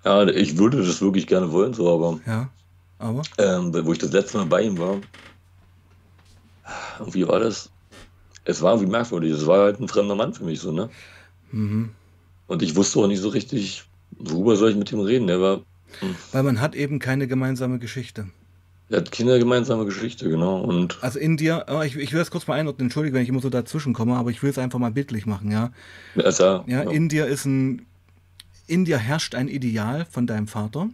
[0.06, 2.50] ja, ich würde das wirklich gerne wollen, so, aber Ja.
[2.98, 3.24] Aber?
[3.38, 5.00] ähm, wo ich das letzte Mal bei ihm war,
[7.00, 7.70] irgendwie war das,
[8.45, 10.89] es war irgendwie merkwürdig, es war halt ein fremder Mann für mich, so, ne?
[11.52, 11.89] Mhm.
[12.47, 13.84] Und ich wusste auch nicht so richtig,
[14.17, 15.62] worüber soll ich mit ihm reden, der war,
[16.32, 18.28] Weil man hat eben keine gemeinsame Geschichte.
[18.89, 22.47] der hat keine gemeinsame Geschichte, genau, und Also in dir, ich, ich will das kurz
[22.47, 24.91] mal einordnen, entschuldige, wenn ich immer so dazwischen komme, aber ich will es einfach mal
[24.91, 25.71] bildlich machen, ja.
[26.23, 27.86] also, Ja, ja, in dir ist ein,
[28.67, 30.89] in dir herrscht ein Ideal von deinem Vater,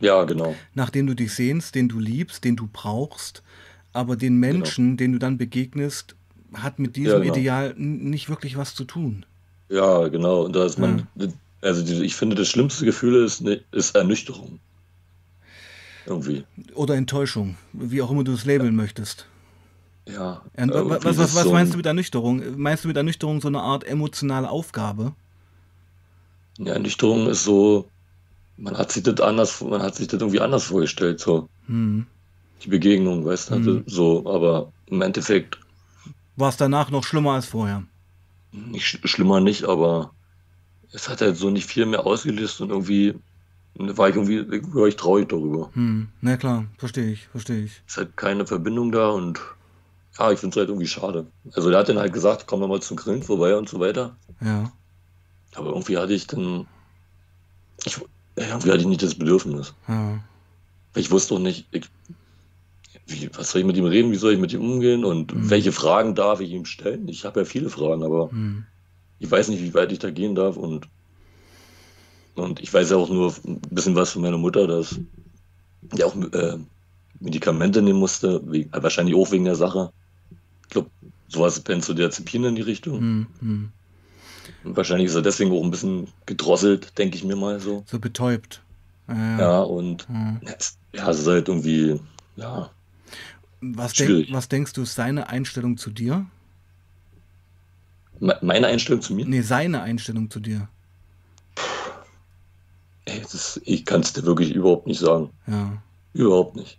[0.00, 3.42] ja, genau, nach dem du dich sehnst, den du liebst, den du brauchst,
[3.92, 6.16] aber den Menschen, denen du dann begegnest,
[6.54, 7.32] hat mit diesem Ja, genau.
[7.36, 9.26] Ideal nicht wirklich was zu tun.
[9.68, 11.08] ja, genau, und da ist man,
[11.62, 14.60] also die, ich finde, das schlimmste Gefühl ist, ne, ist Ernüchterung.
[16.04, 19.26] Irgendwie, Oder Enttäuschung, wie auch immer du es labeln möchtest.
[20.06, 20.42] ja.
[20.56, 22.42] Ja, irgendwie was, was, ist was so ein- meinst du mit Ernüchterung?
[22.60, 25.14] Meinst du mit Ernüchterung so eine Art emotionale Aufgabe?
[26.58, 27.90] Ja, Ernüchterung ist so,
[28.56, 32.06] man hat sich das anders, man hat sich das irgendwie anders vorgestellt, so Hm.
[32.62, 33.84] die Begegnung, weißt du, Mhm.
[33.86, 35.58] so, aber im Endeffekt
[36.36, 37.84] War es danach noch schlimmer als vorher?
[38.52, 40.12] nicht sch schlimmer nicht, aber
[40.92, 43.14] es hat halt so nicht viel mehr ausgelöst und irgendwie
[43.74, 45.70] war ich irgendwie, war ich traurig darüber.
[45.72, 46.08] Hm.
[46.20, 47.82] Na klar, verstehe ich, verstehe ich.
[47.86, 49.40] Es ist halt keine Verbindung da und
[50.18, 51.26] ja, ich finde es halt irgendwie schade.
[51.54, 54.14] Also der hat dann halt gesagt, komm doch mal zum Grillen vorbei und so weiter.
[54.42, 54.70] Ja.
[55.54, 56.66] Aber irgendwie hatte ich dann,
[57.84, 57.98] ich,
[58.36, 59.74] irgendwie hatte ich nicht das Bedürfnis.
[59.88, 60.20] ja.
[60.94, 61.88] Ich wusste auch nicht, ich,
[63.06, 65.50] wie, was soll ich mit ihm reden, wie soll ich mit ihm umgehen und Mhm.
[65.50, 67.08] welche Fragen darf ich ihm stellen?
[67.08, 68.64] Ich habe ja viele Fragen, aber Hm.
[69.18, 70.88] ich weiß nicht, wie weit ich da gehen darf und,
[72.34, 74.98] und ich weiß ja auch nur ein bisschen was von meiner Mutter, dass
[75.82, 76.58] die auch äh,
[77.20, 79.92] Medikamente nehmen musste, wegen, wahrscheinlich auch wegen der Sache.
[80.62, 80.90] Ich glaube,
[81.28, 82.98] sowas Benzodiazepine in die Richtung.
[82.98, 83.26] Hm.
[83.40, 83.68] Hm.
[84.64, 87.84] Und wahrscheinlich ist er deswegen auch ein bisschen gedrosselt, denke ich mir mal so.
[87.86, 88.62] So betäubt.
[89.08, 89.38] Ja.
[89.38, 90.06] Ja, und
[90.42, 92.00] ja, es ja, es ist halt irgendwie,
[92.36, 92.70] ja,
[93.64, 96.26] Was, denk, was denkst du, ist seine Einstellung zu dir?
[98.18, 99.24] me- meine Einstellung zu mir.
[99.26, 100.68] Nee, seine Einstellung zu dir.
[103.04, 105.30] Ey, das, ich kann es dir wirklich überhaupt nicht sagen.
[105.46, 105.82] Ja.
[106.14, 106.78] Überhaupt nicht.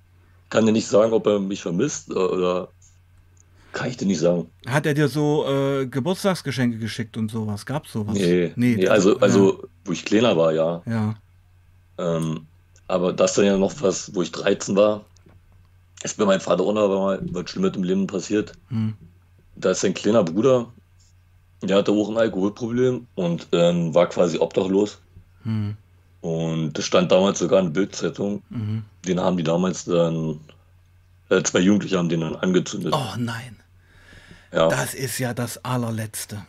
[0.50, 2.69] Kann dir nicht sagen, ob er mich vermisst oder
[3.74, 4.50] kann ich dir nicht sagen.
[4.67, 7.65] Hat er dir so äh, Geburtstagsgeschenke geschickt und sowas?
[7.65, 8.13] Gab's sowas?
[8.15, 10.82] Nee, nee, also, also wo ich kleiner war, ja.
[10.86, 11.15] Ja.
[11.98, 12.46] Ähm,
[12.88, 15.06] aber das dann ja noch was, wo ich 13 war,
[16.03, 18.53] ist bei meinem Vater auch noch mal was Schlimmes im Leben passiert.
[18.69, 18.93] Hm.
[19.55, 20.67] Da ist sein kleiner Bruder,
[21.61, 24.99] der hatte auch ein Alkoholproblem und ähm, war quasi obdachlos.
[25.43, 25.77] Hm.
[26.21, 28.43] Und das stand damals sogar in der Bildzeitung.
[28.49, 28.85] Mhm.
[29.05, 30.39] Den haben die damals dann,
[31.29, 32.93] äh, zwei Jugendliche haben den dann angezündet.
[32.95, 33.57] Oh nein,
[34.53, 36.45] ja, das ist ja das allerletzte.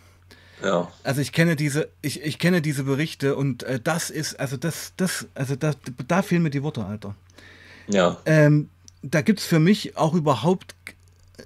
[0.62, 4.56] ja, Also ich kenne diese, ich, ich kenne diese Berichte und äh, das ist, also
[4.56, 7.16] das, das, also das, da fehlen mir die Worte, Alter.
[7.88, 8.16] ja.
[8.26, 8.70] Ähm,
[9.10, 10.74] da gibt es für mich auch überhaupt,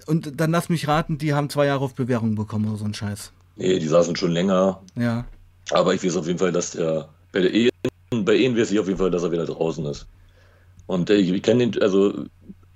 [0.05, 2.93] und dann lass mich raten, die haben zwei Jahre auf Bewährung bekommen oder so ein
[2.93, 3.31] Scheiß.
[3.57, 4.81] Nee, die saßen schon länger.
[4.95, 5.25] Ja.
[5.71, 7.69] Aber ich weiß auf jeden Fall, dass der bei der Ehe,
[8.09, 10.07] bei Ehen weiß ich auf jeden Fall, dass er wieder draußen ist.
[10.87, 12.25] Und äh, ich, ich kenne den, also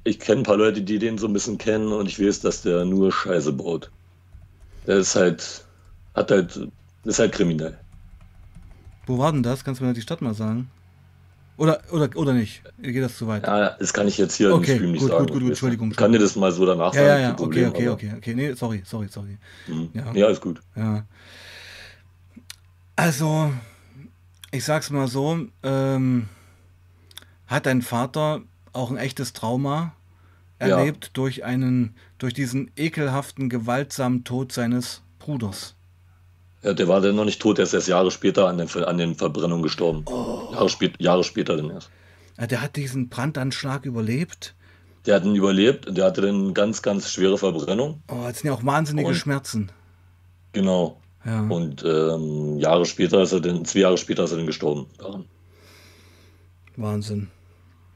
[0.04, 2.62] ich kenne ein paar Leute, die den so ein bisschen kennen und ich weiß, dass
[2.62, 3.90] der nur Scheiße baut.
[4.86, 5.66] Der ist halt,
[6.14, 6.68] hat halt,
[7.06, 7.78] ist halt kriminell.
[9.08, 9.64] Wo war denn das?
[9.64, 10.70] Kannst du mir die Stadt mal sagen?
[11.56, 12.64] Oder, oder, oder nicht?
[12.82, 13.46] Geht das zu weit?
[13.46, 15.26] Ja, das kann ich jetzt hier im Okay, Stream nicht gut, sagen.
[15.28, 17.08] gut, gut, Entschuldigung, Ich kann dir das mal so danach ja, sagen.
[17.08, 18.36] ja, ja, okay, Problem, okay, aber- okay, okay.
[18.36, 19.38] Nee, sorry, sorry, sorry.
[19.68, 19.90] Mhm.
[19.94, 20.12] Ja.
[20.14, 20.30] Ja.
[20.30, 20.62] ist gut.
[20.76, 21.06] Ja.
[22.96, 23.52] Also,
[24.52, 26.28] ich sag's mal so, ähm,
[27.48, 29.94] hat dein Vater auch ein echtes Trauma
[30.60, 30.68] Ja.
[30.80, 35.76] erlebt durch einen, durch diesen ekelhaften, gewaltsamen Tod seines Bruders.
[36.64, 38.98] Ja, der war dann noch nicht tot, der ist erst Jahre später an den, an
[38.98, 40.04] den Verbrennungen gestorben.
[40.06, 40.50] Oh.
[40.54, 41.90] Jahre, spät, Jahre später dann erst.
[42.40, 44.56] Ja, der hat diesen Brandanschlag überlebt.
[45.06, 48.02] Der hat ihn überlebt, der hatte dann ganz, ganz schwere Verbrennung.
[48.10, 49.72] Oh, das sind ja auch wahnsinnige Und- Schmerzen.
[50.54, 51.00] Genau.
[51.26, 51.42] Ja.
[51.42, 55.26] Und ähm, Jahre später ist er dann, zwei Jahre später ist er dann gestorben daran.
[56.76, 57.30] Wahnsinn.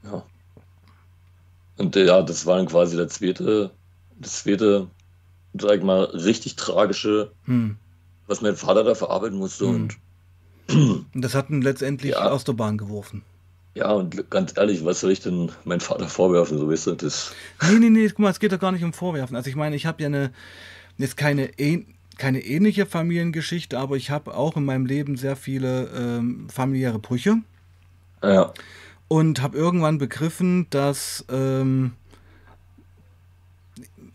[0.04, 0.24] Ja.
[1.78, 3.72] Und äh, ja, das war dann quasi der zweite,
[4.20, 4.88] das zweite,
[5.60, 7.78] sag ich mal, richtig tragische, Hm.
[8.28, 9.66] Was mein Vater da verarbeiten musste.
[9.68, 9.88] Hm.
[10.70, 12.30] Und das hat ihn letztendlich Ja.
[12.30, 13.24] aus der Bahn geworfen.
[13.74, 16.58] ja, und ganz ehrlich, was soll ich denn meinem Vater vorwerfen?
[16.58, 17.34] So du, das.
[17.70, 19.36] Nee, nee, nee, guck mal, es geht doch gar nicht um Vorwerfen.
[19.36, 20.32] Also ich meine, ich habe ja eine,
[20.98, 21.86] jetzt keine, ähn-
[22.18, 27.38] keine ähnliche Familiengeschichte, aber ich habe auch in meinem Leben sehr viele ähm, familiäre Brüche
[28.24, 28.52] Ja,
[29.08, 31.92] und habe irgendwann begriffen, dass, ähm,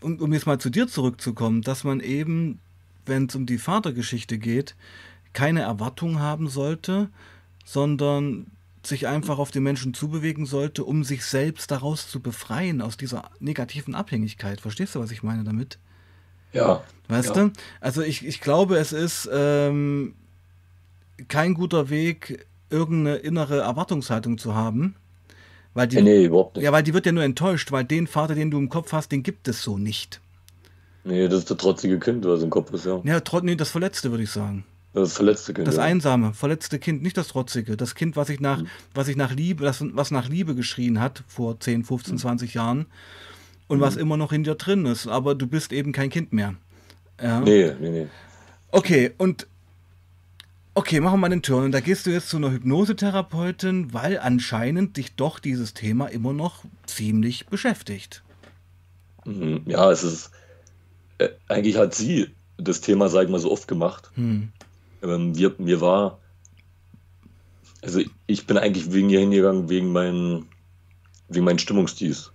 [0.01, 2.59] um, um jetzt mal zu dir zurückzukommen, dass man eben,
[3.05, 4.75] wenn es um die Vatergeschichte geht,
[5.33, 7.09] keine Erwartung haben sollte,
[7.65, 8.47] sondern
[8.85, 13.29] sich einfach auf den Menschen zubewegen sollte, um sich selbst daraus zu befreien, aus dieser
[13.39, 14.59] negativen Abhängigkeit.
[14.59, 15.79] Verstehst du, was ich meine damit?
[16.53, 16.83] ja.
[17.09, 17.45] Weißt ja.
[17.45, 17.53] du?
[17.81, 20.15] Also ich, ich glaube, es ist ähm,
[21.27, 24.95] kein guter Weg, irgendeine innere Erwartungshaltung zu haben.
[25.73, 26.65] Weil die, Nee, nee, überhaupt nicht.
[26.65, 29.11] ja, weil die wird ja nur enttäuscht, weil den Vater, den du im Kopf hast,
[29.11, 30.21] den gibt es so nicht.
[31.03, 33.01] Nee, das ist der trotzige Kind, was im Kopf ist, ja.
[33.03, 34.63] Ja, trotz, nee, das Verletzte, würde ich sagen.
[34.93, 35.67] Das verletzte Kind.
[35.67, 35.83] Das ja.
[35.83, 37.75] einsame, verletzte Kind, nicht das trotzige.
[37.75, 38.67] Das Kind, was sich nach, Mhm.
[38.93, 41.85] was sich nach Liebe, das, was nach Liebe geschrien hat vor 10, Mhm.
[41.85, 42.85] 15, 20 Jahren
[43.67, 45.07] und was immer noch in dir drin ist.
[45.07, 46.53] Aber du bist eben kein Kind mehr.
[47.21, 47.39] Ja.
[47.41, 48.07] Nee, nee, nee.
[48.69, 49.47] Okay, und
[50.75, 51.65] okay, machen wir mal den Turn.
[51.65, 56.33] Und da gehst du jetzt zu einer Hypnosetherapeutin, weil anscheinend dich doch dieses Thema immer
[56.33, 58.21] noch ziemlich beschäftigt.
[59.25, 59.61] Mhm.
[59.65, 60.29] Ja, es ist.
[61.17, 64.11] Äh, eigentlich hat sie das Thema, sag ich mal, so oft gemacht.
[64.15, 64.49] Hm.
[65.01, 66.19] Ähm, wir, mir war.
[67.81, 70.47] Also ich bin eigentlich wegen ihr hingegangen, wegen meinen,
[71.27, 72.31] wegen meinen Stimmungstiefs.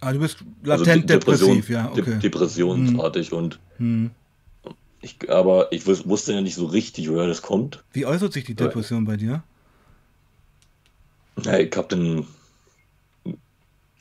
[0.00, 2.18] Ah, du bist Also latent De- Depression- depressiv, ja, De okay.
[2.20, 4.10] Depressionsartig und Hm.
[5.00, 7.82] ich, aber ich wus- wusste ja nicht so richtig, woher das kommt.
[7.92, 9.42] Wie äußert sich die Depression bei dir?
[11.42, 12.26] Ja, ich hab dann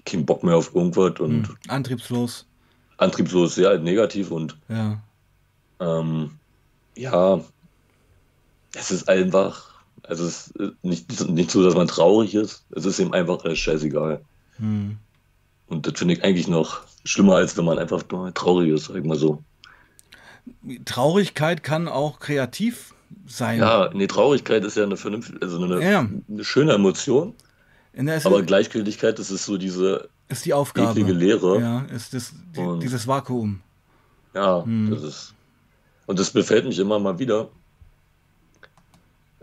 [0.05, 1.57] keinen Bock mehr auf irgendwas und Hm.
[1.67, 2.45] Antriebslos,
[2.97, 4.99] antriebslos, sehr negativ und ja.
[5.79, 6.31] ähm,
[6.95, 7.39] ja,
[8.75, 9.69] es ist einfach,
[10.03, 13.59] also es ist nicht, nicht so, dass man traurig ist, es ist ihm einfach alles
[13.59, 14.21] scheißegal.
[14.57, 14.97] Hm.
[15.67, 18.97] Und das finde ich eigentlich noch schlimmer, als wenn man einfach nur traurig ist, sag
[18.97, 19.43] ich mal so.
[20.85, 22.93] Traurigkeit kann auch kreativ
[23.27, 23.59] sein.
[23.59, 26.07] Ja, nee, Traurigkeit ist ja eine vernünftige, also eine, Ja.
[26.29, 27.33] eine schöne Emotion,
[28.25, 30.91] aber Gleichgültigkeit, das ist so diese ist die Aufgabe.
[30.99, 31.59] eklige Leere.
[31.59, 33.61] Ja, ist das, die, dieses Vakuum.
[34.33, 34.89] Ja, Hm.
[34.91, 35.33] das ist.
[36.05, 37.49] Und das befällt mich immer mal wieder.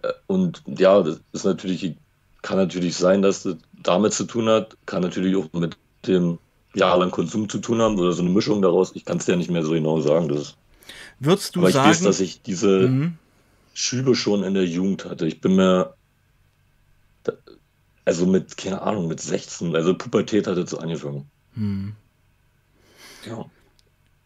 [0.02, 1.94] Äh, Und ja, das ist natürlich,
[2.42, 6.38] kann natürlich sein, dass das damit zu tun hat, kann natürlich auch mit dem
[6.74, 8.92] jahrelangen Konsum zu tun haben oder so eine Mischung daraus.
[8.94, 10.28] Ich kann es ja nicht mehr so genau sagen.
[10.28, 10.56] Das
[11.18, 13.18] Würdest du aber ich sagen, weiß, dass ich diese Mhm.
[13.74, 15.26] Schübe schon in der Jugend hatte.
[15.26, 15.94] Ich bin mir
[18.10, 19.76] Also mit, keine Ahnung, mit 16.
[19.76, 21.30] Also Pubertät hat jetzt so angefangen.
[21.54, 21.92] Hm.
[23.24, 23.44] Ja.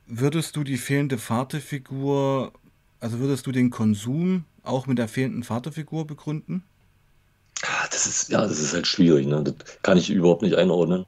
[0.07, 2.55] Würdest du die fehlende Vaterfigur,
[2.99, 6.63] also würdest du den Konsum auch mit der fehlenden Vaterfigur begründen?
[7.63, 9.43] Ah, Das ist, ja, das ist halt schwierig, ne?
[9.45, 11.05] Das kann ich überhaupt nicht einordnen.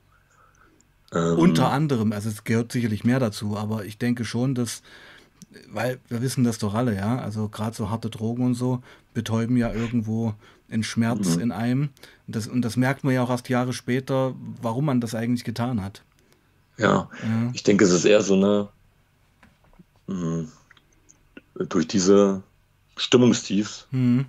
[1.14, 4.82] Ähm, Unter anderem, also es gehört sicherlich mehr dazu, aber ich denke schon, dass,
[5.70, 8.82] weil wir wissen das doch alle, ja, also gerade so harte Drogen und so
[9.14, 10.34] betäuben ja irgendwo
[10.70, 11.42] einen Schmerz Mhm.
[11.42, 11.82] in einem.
[12.26, 15.44] Und das, und das merkt man ja auch erst Jahre später, warum man das eigentlich
[15.44, 16.02] getan hat.
[16.78, 17.50] ja, Ja.
[17.54, 18.68] ich denke, es ist eher so eine,
[20.08, 20.44] mh,
[21.68, 22.42] durch diese
[22.96, 24.26] Stimmungstiefs Hm,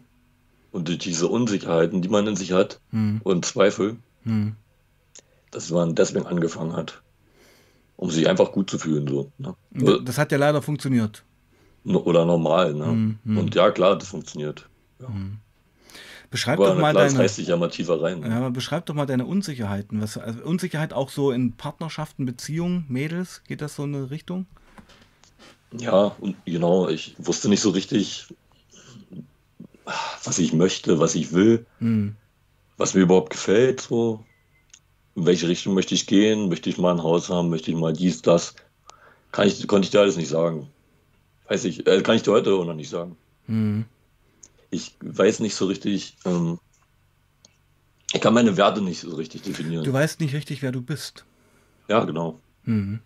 [0.71, 4.55] und durch diese Unsicherheiten, die man in sich hat hm, und Zweifel, hm.
[5.51, 7.01] dass man deswegen angefangen hat,
[7.97, 9.55] um sich einfach gut zu fühlen, so, ne?
[10.03, 11.23] Das hat ja leider funktioniert.
[11.83, 12.85] Oder normal, ne?
[12.85, 13.37] Hm, hm.
[13.37, 14.67] Und ja, klar, das funktioniert.
[14.99, 15.07] Ja.
[16.29, 18.21] Beschreib Aber doch mal klar, das deine, sich ja mal tiefer rein.
[18.21, 20.01] ja, beschreib doch mal deine Unsicherheiten.
[20.01, 24.45] Was, also Unsicherheit auch so in Partnerschaften, Beziehungen, Mädels, geht das so in eine Richtung?
[25.71, 28.27] Ja, und genau, ich wusste nicht so richtig,
[30.23, 32.15] was ich möchte, was ich will, Hm.
[32.77, 34.23] was mir überhaupt gefällt, so.
[35.15, 36.47] In welche Richtung möchte ich gehen?
[36.47, 37.49] Möchte ich mal ein Haus haben?
[37.49, 38.53] Möchte ich mal dies, das?
[39.31, 40.67] Kann ich, konnte ich dir alles nicht sagen.
[41.47, 43.17] Weiß ich, äh, kann ich dir heute auch noch nicht sagen.
[43.47, 43.85] Hm.
[44.69, 46.59] Ich weiß nicht so richtig, ähm,
[48.13, 49.83] ich kann meine Werte nicht so richtig definieren.
[49.83, 51.25] Du weißt nicht richtig, wer du bist.
[51.87, 52.99] Ja, genau, Hm.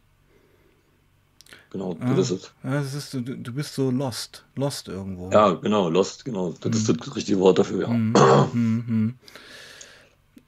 [1.69, 2.13] genau, Ja.
[2.15, 2.93] das ist es.
[2.95, 4.43] Ist, du, du bist so lost.
[4.55, 5.29] Lost irgendwo.
[5.31, 7.87] Ja, genau, Lost, genau, das ist das richtige Wort dafür, ja.
[7.89, 8.13] Hm,
[8.53, 9.15] hm, hm.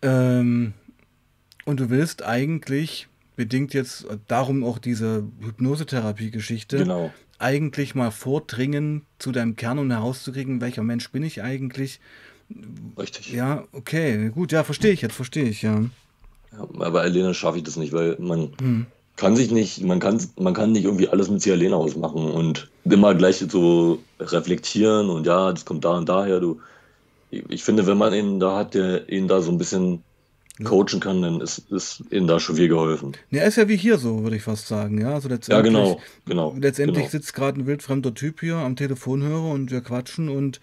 [0.02, 0.73] Ähm,
[1.65, 9.31] und du willst eigentlich, bedingt jetzt darum auch diese Hypnosetherapie-Geschichte, Genau, eigentlich mal vordringen zu
[9.31, 11.99] deinem Kern, um herauszukriegen, welcher Mensch bin ich eigentlich.
[12.97, 13.31] richtig.
[13.33, 15.83] Ja, okay, gut, ja, verstehe ich jetzt, verstehe ich, ja.
[16.51, 18.85] Ja, aber alleine schaffe ich das nicht, weil man Hm.
[19.15, 23.15] kann sich nicht, man kann, man kann nicht irgendwie alles mit alleine ausmachen und immer
[23.15, 26.39] gleich so reflektieren und ja, das kommt da und daher.
[26.39, 26.59] Du,
[27.31, 30.03] ich ich finde, wenn man ihn da hat, der ihn da so ein bisschen
[30.63, 33.13] coachen kann, dann ist, ist ihnen da schon viel geholfen.
[33.31, 35.13] Ja, ist ja wie hier so, würde ich fast sagen, ja.
[35.13, 36.55] Also Ja, letztendlich, genau, genau.
[36.59, 37.11] letztendlich genau.
[37.11, 40.61] sitzt gerade ein wildfremder Typ hier am Telefonhörer und wir quatschen und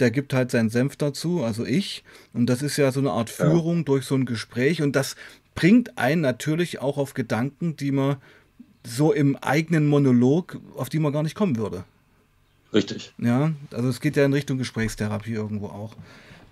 [0.00, 2.02] der gibt halt seinen Senf dazu, also ich.
[2.32, 3.50] Und das ist ja so eine Art Ja.
[3.50, 5.16] Führung durch so ein Gespräch und das
[5.54, 8.16] bringt einen natürlich auch auf Gedanken, die man
[8.86, 11.84] so im eigenen Monolog, auf die man gar nicht kommen würde.
[12.72, 15.94] Richtig, Ja, also es geht ja in Richtung Gesprächstherapie irgendwo auch.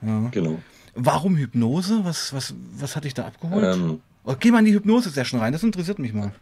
[0.02, 0.28] Ja.
[0.30, 0.58] genau.
[0.94, 2.00] Warum Hypnose?
[2.04, 3.64] Was, was, was hat dich da abgeholt?
[3.64, 6.32] Ähm, oh, geh mal in die Hypnose-Session rein, das interessiert mich mal.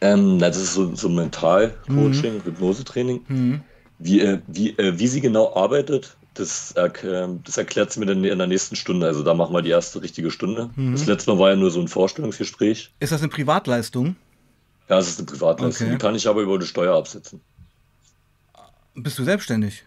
[0.00, 3.20] ähm, das ist so, so Mental-Coaching, Hypnosetraining.
[3.28, 3.60] Mhm.
[3.98, 8.24] Wie, äh, wie, äh, wie sie genau arbeitet, das, ähm, das erklärt sie mir dann
[8.24, 9.06] in der nächsten Stunde.
[9.06, 10.70] Also da machen wir die erste richtige Stunde.
[10.76, 10.92] Mhm.
[10.92, 12.92] Das letzte Mal war ja nur so ein Vorstellungsgespräch.
[13.00, 14.16] Ist das eine Privatleistung?
[14.88, 15.88] Ja, es ist eine Privatleistung.
[15.88, 15.96] Okay.
[15.96, 17.42] Die kann ich aber über die Steuer absetzen.
[18.94, 19.84] Bist du selbstständig?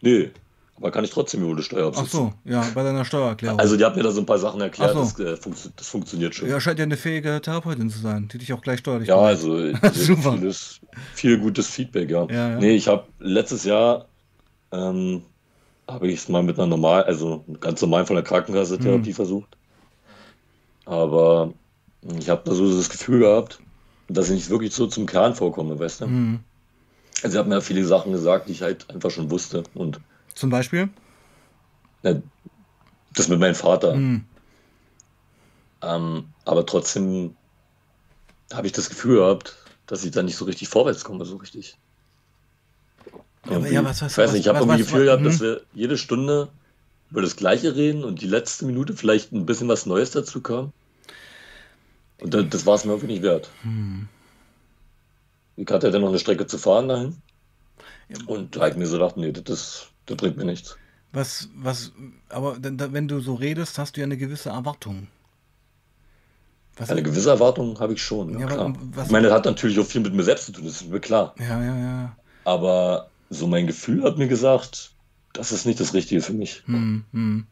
[0.00, 0.30] Nee,
[0.82, 2.32] aber kann ich trotzdem über die Steuer Ach absetzen.
[2.44, 3.60] so, ja, bei deiner Steuererklärung.
[3.60, 5.22] Also die hat mir da so ein paar Sachen erklärt, Ach das, so.
[5.22, 6.48] äh, funktio das funktioniert schon.
[6.48, 9.56] ja, scheint ja eine fähige Therapeutin zu sein, die dich auch gleich steuerlich Ja, also
[9.92, 10.32] Super.
[10.32, 10.80] vieles,
[11.14, 12.26] viel gutes Feedback, ja.
[12.28, 12.58] Ja, ja.
[12.58, 14.08] Nee, ich habe letztes Jahr
[14.72, 15.22] ähm,
[15.88, 19.14] habe ich es mal mit einer normal, also ganz normal von der Krankenkasse Therapie Mhm.
[19.14, 19.56] versucht.
[20.84, 21.52] Aber
[22.18, 23.60] ich habe da so das Gefühl gehabt,
[24.08, 26.06] dass ich nicht wirklich so zum Kern vorkomme, weißt du?
[26.08, 26.40] Mhm.
[27.22, 29.62] Also, sie hat mir viele Sachen gesagt, die ich halt einfach schon wusste.
[29.74, 30.00] Und
[30.34, 30.88] Zum Beispiel?
[32.02, 32.22] ne,
[33.14, 33.94] das mit meinem Vater.
[33.94, 34.24] Mhm.
[35.82, 37.36] Ähm, aber trotzdem
[38.52, 41.76] habe ich das Gefühl gehabt, dass ich da nicht so richtig vorwärts komme, so richtig.
[43.44, 45.40] aber Irgendwie- ja, was- was- ich weiß nicht, ich habe irgendwie was- Gefühl gehabt, dass
[45.40, 46.48] wir jede Stunde
[47.10, 50.72] über das Gleiche reden und die letzte Minute vielleicht ein bisschen was Neues dazu kam.
[52.20, 53.50] Und das, das war es mir irgendwie nicht wert.
[53.62, 54.08] Hm.
[55.56, 57.20] Ich hatte ja dann noch eine Strecke zu fahren dahin.
[58.08, 58.16] Ja.
[58.26, 60.76] Und da habe ich mir so gedacht, nee, das, das bringt mir nichts.
[61.12, 61.92] Was, was,
[62.30, 65.08] aber da- da- wenn du so redest, hast du ja eine gewisse Erwartung.
[66.76, 68.72] Was, Eine gewisse Erwartung habe ich schon, ja, klar.
[69.04, 71.00] ich meine, das hat natürlich auch viel mit mir selbst zu tun, das ist mir
[71.00, 71.34] klar.
[71.38, 72.16] ja, ja, ja.
[72.44, 74.90] Aber so mein Gefühl hat mir gesagt,
[75.34, 76.62] das ist nicht das Richtige für mich.
[76.64, 77.46] Hm, hm.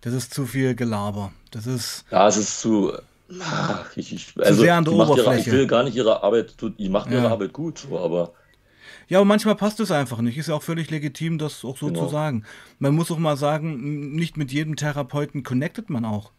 [0.00, 1.30] Das ist zu viel Gelaber.
[1.50, 2.92] Das ist, Ja, es ist zu.
[3.40, 5.52] ah, Ich, ich, also, sehr an der macht ihre, ich Oberfläche.
[5.52, 7.30] will gar nicht ihre Arbeit, die macht ihre Ja.
[7.30, 8.32] Arbeit gut, so, aber
[9.08, 10.38] Ja, aber manchmal passt es einfach nicht.
[10.38, 12.04] Ist ja auch völlig legitim, das auch so Genau.
[12.06, 12.44] zu sagen.
[12.78, 16.30] Man muss auch mal sagen, nicht mit jedem Therapeuten connectet man auch.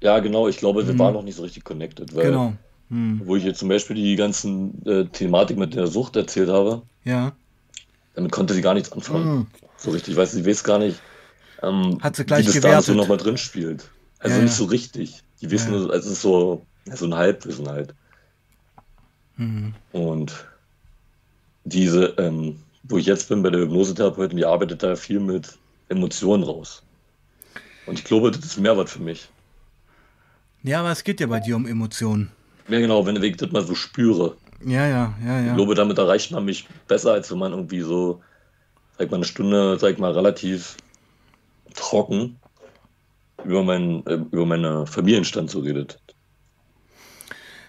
[0.00, 2.28] ja, genau, ich glaube, wir waren noch nicht so richtig connected, weil, Mhm.
[2.30, 2.52] Genau.
[2.90, 3.20] Hm.
[3.24, 7.32] wo ich jetzt zum Beispiel die ganzen äh, Thematik mit der Sucht erzählt habe, Ja.
[8.14, 9.28] damit konnte sie gar nichts anfangen.
[9.40, 9.46] Mhm.
[9.76, 10.98] So richtig, ich weiß, sie weiß gar nicht,
[11.62, 13.90] ähm, Hat sie gleich wie das da so nochmal drin spielt.
[14.20, 15.22] Also Ja, nicht so richtig.
[15.42, 15.80] Die wissen, Ja.
[15.80, 17.92] also es ist so, so ein Halbwissen halt.
[19.36, 19.74] Mhm.
[19.92, 20.46] Und
[21.68, 26.42] diese, ähm, wo ich jetzt bin bei der Hypnosetherapeutin, die arbeitet da viel mit Emotionen
[26.42, 26.82] raus.
[27.86, 29.28] Und ich glaube, das ist Mehrwert für mich.
[30.62, 32.30] Ja, aber es geht ja bei dir um Emotionen.
[32.68, 34.36] Ja, genau, wenn ich das mal so spüre.
[34.64, 35.54] Ja, ja, ja, Ich ja.
[35.54, 38.20] glaube, damit erreicht man mich besser, als wenn man irgendwie so,
[38.98, 40.76] sag mal, eine Stunde, sag mal, relativ
[41.74, 42.38] trocken
[43.44, 45.98] über meinen, äh, über meine Familienstand so redet.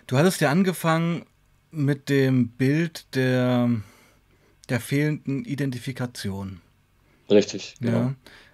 [0.08, 1.26] Du hattest ja angefangen
[1.72, 3.70] mit dem Bild der,
[4.70, 6.62] der fehlenden Identifikation.
[7.30, 7.90] Richtig, Ja.
[7.92, 8.14] genau.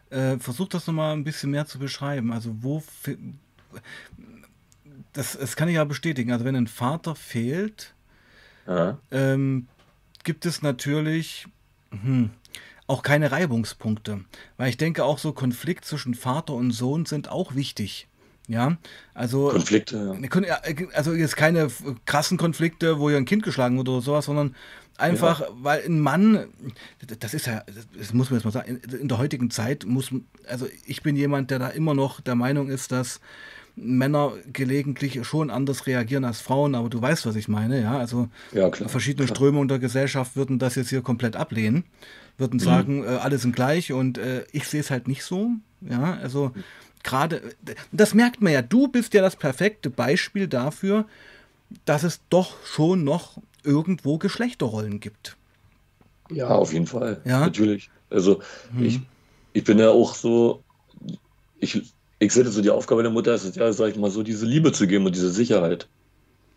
[0.09, 2.31] Äh, versuch das nochmal ein bisschen mehr zu beschreiben.
[2.31, 2.83] Also wo
[5.13, 6.31] das, das kann ich ja bestätigen.
[6.31, 7.93] Also wenn ein Vater fehlt,
[8.67, 8.99] Ja.
[9.11, 9.67] ähm,
[10.23, 11.47] gibt es natürlich
[11.91, 12.29] hm,
[12.87, 14.25] auch keine Reibungspunkte.
[14.57, 18.07] Weil ich denke, auch so Konflikt zwischen Vater und Sohn sind auch wichtig.
[18.47, 18.77] Ja,
[19.15, 20.39] also Konflikte, ja.
[20.41, 20.61] Ja,
[20.93, 21.67] Also jetzt keine
[22.05, 24.55] krassen Konflikte, wo ihr ein Kind geschlagen wird oder sowas, sondern
[24.97, 26.45] einfach, weil ein Mann,
[27.19, 27.63] das ist ja,
[27.97, 30.11] das muss man jetzt mal sagen, in- der heutigen Zeit muss,
[30.47, 33.19] also ich bin jemand, der da immer noch der Meinung ist, dass
[33.75, 38.29] Männer gelegentlich schon anders reagieren als Frauen, aber du weißt, was ich meine, ja, also
[38.53, 38.87] Ja, klar.
[38.87, 39.35] verschiedene klar.
[39.35, 41.83] Strömungen der Gesellschaft würden das jetzt hier komplett ablehnen,
[42.37, 45.51] würden sagen, äh, alle sind gleich und äh, ich sehe es halt nicht so.
[45.81, 46.51] Ja, also
[47.03, 47.41] gerade,
[47.91, 51.05] das merkt man ja, du bist ja das perfekte Beispiel dafür,
[51.83, 55.37] dass es doch schon noch irgendwo Geschlechterrollen gibt.
[56.31, 57.21] Ja, auf jeden Fall.
[57.25, 57.41] Ja?
[57.41, 57.89] Natürlich.
[58.09, 58.41] Also
[58.79, 58.99] ich,
[59.53, 60.63] ich bin ja auch so,
[61.59, 61.81] ich,
[62.19, 64.45] ich sehe so die Aufgabe der Mutter ist es ja, sag ich mal so, diese
[64.45, 65.87] Liebe zu geben und diese Sicherheit.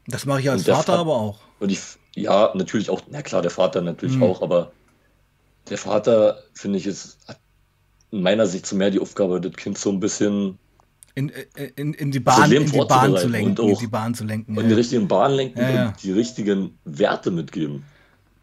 [0.06, 1.40] Das mache ich als Vater Fa- aber auch.
[1.60, 1.80] Und ich,
[2.14, 4.22] ja, natürlich auch, na klar, der Vater natürlich Mhm.
[4.22, 4.72] auch, aber
[5.68, 7.38] der Vater, finde ich, ist hat
[8.10, 10.58] in meiner Sicht so mehr die Aufgabe, das Kind so ein bisschen
[11.14, 13.86] In, äh, in, in die Bahn, in die Bahn zu lenken, und in auch- die
[13.88, 14.54] Bahn zu lenken.
[14.54, 14.68] in ja.
[14.68, 15.86] die richtigen Bahnen lenken Ja, ja.
[15.88, 17.84] und die richtigen Werte mitgeben.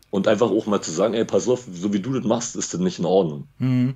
[0.09, 2.73] Und einfach auch mal zu sagen, ey, pass auf, so wie du das machst, ist
[2.73, 3.47] das nicht in Ordnung.
[3.59, 3.95] Mhm.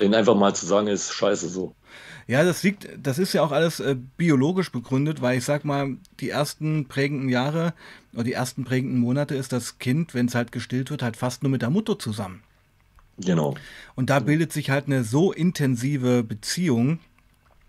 [0.00, 1.74] Ihnen einfach mal zu sagen, ey, ist scheiße so.
[2.26, 5.96] Ja, das liegt, das ist ja auch alles äh, biologisch begründet, weil ich sag mal,
[6.20, 7.74] die ersten prägenden Jahre
[8.14, 11.42] oder die ersten prägenden Monate ist das Kind, wenn es halt gestillt wird, halt fast
[11.42, 12.42] nur mit der Mutter zusammen.
[13.18, 13.54] Genau.
[13.96, 17.00] Und da bildet sich halt eine so intensive Beziehung,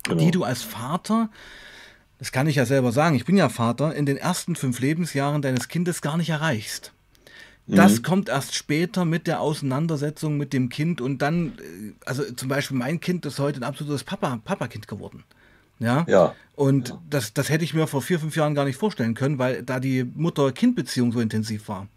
[0.03, 0.23] genau.
[0.23, 1.29] die du als Vater,
[2.19, 5.41] das kann ich ja selber sagen, ich bin ja Vater, in den ersten fünf Lebensjahren
[5.41, 6.91] deines Kindes gar nicht erreichst.
[7.67, 8.03] Das Mhm.
[8.03, 12.75] kommt erst später mit der Auseinandersetzung mit dem Kind und dann, äh, also zum Beispiel
[12.77, 15.23] mein Kind ist heute ein absolutes Papa, Papakind geworden.
[15.79, 16.05] Ja.
[16.07, 16.35] Ja.
[16.55, 17.01] Und Ja.
[17.09, 19.79] das, das hätte ich mir vor vier, fünf Jahren gar nicht vorstellen können, weil da
[19.79, 21.87] die Mutter-Kind-Beziehung so intensiv war.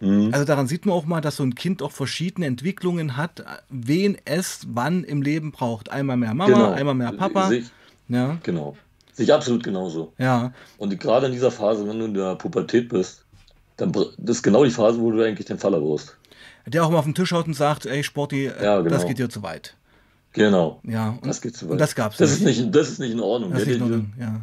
[0.00, 0.30] Mhm.
[0.32, 4.16] Also daran sieht man auch mal, dass so ein Kind auch verschiedene Entwicklungen hat, wen
[4.24, 5.90] es wann im Leben braucht.
[5.90, 6.72] Einmal mehr Mama, Genau.
[6.72, 7.48] einmal mehr Papa.
[7.48, 7.66] Sehe ich,
[8.08, 8.76] Ja, genau.
[9.12, 10.12] Sehe ich absolut genauso.
[10.18, 13.24] ja, Und gerade in dieser Phase, wenn du in der Pubertät bist,
[13.78, 16.16] dann das ist genau die Phase, wo du eigentlich den Faller brauchst.
[16.66, 19.08] der auch mal auf den Tisch haut und sagt, ey Sporti, äh, Ja, das genau.
[19.08, 19.74] geht dir zu weit.
[20.32, 20.80] Genau.
[20.84, 21.72] Ja, und Das geht zu weit.
[21.72, 22.40] Und das gab's das nicht.
[22.58, 22.74] Ist nicht.
[22.74, 23.52] Das ist nicht in Ordnung.
[23.52, 24.40] Das ist nicht dir nur, ja.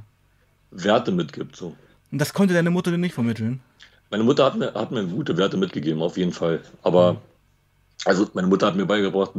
[0.71, 1.55] Werte mitgibt.
[1.55, 1.75] So.
[2.11, 3.59] Und das konnte deine Mutter dir nicht vermitteln.
[4.13, 6.61] Meine Mutter hat mir, hat mir gute Werte mitgegeben, auf jeden Fall.
[6.83, 7.19] Aber,
[8.05, 9.31] also meine Mutter hat mir beigebracht,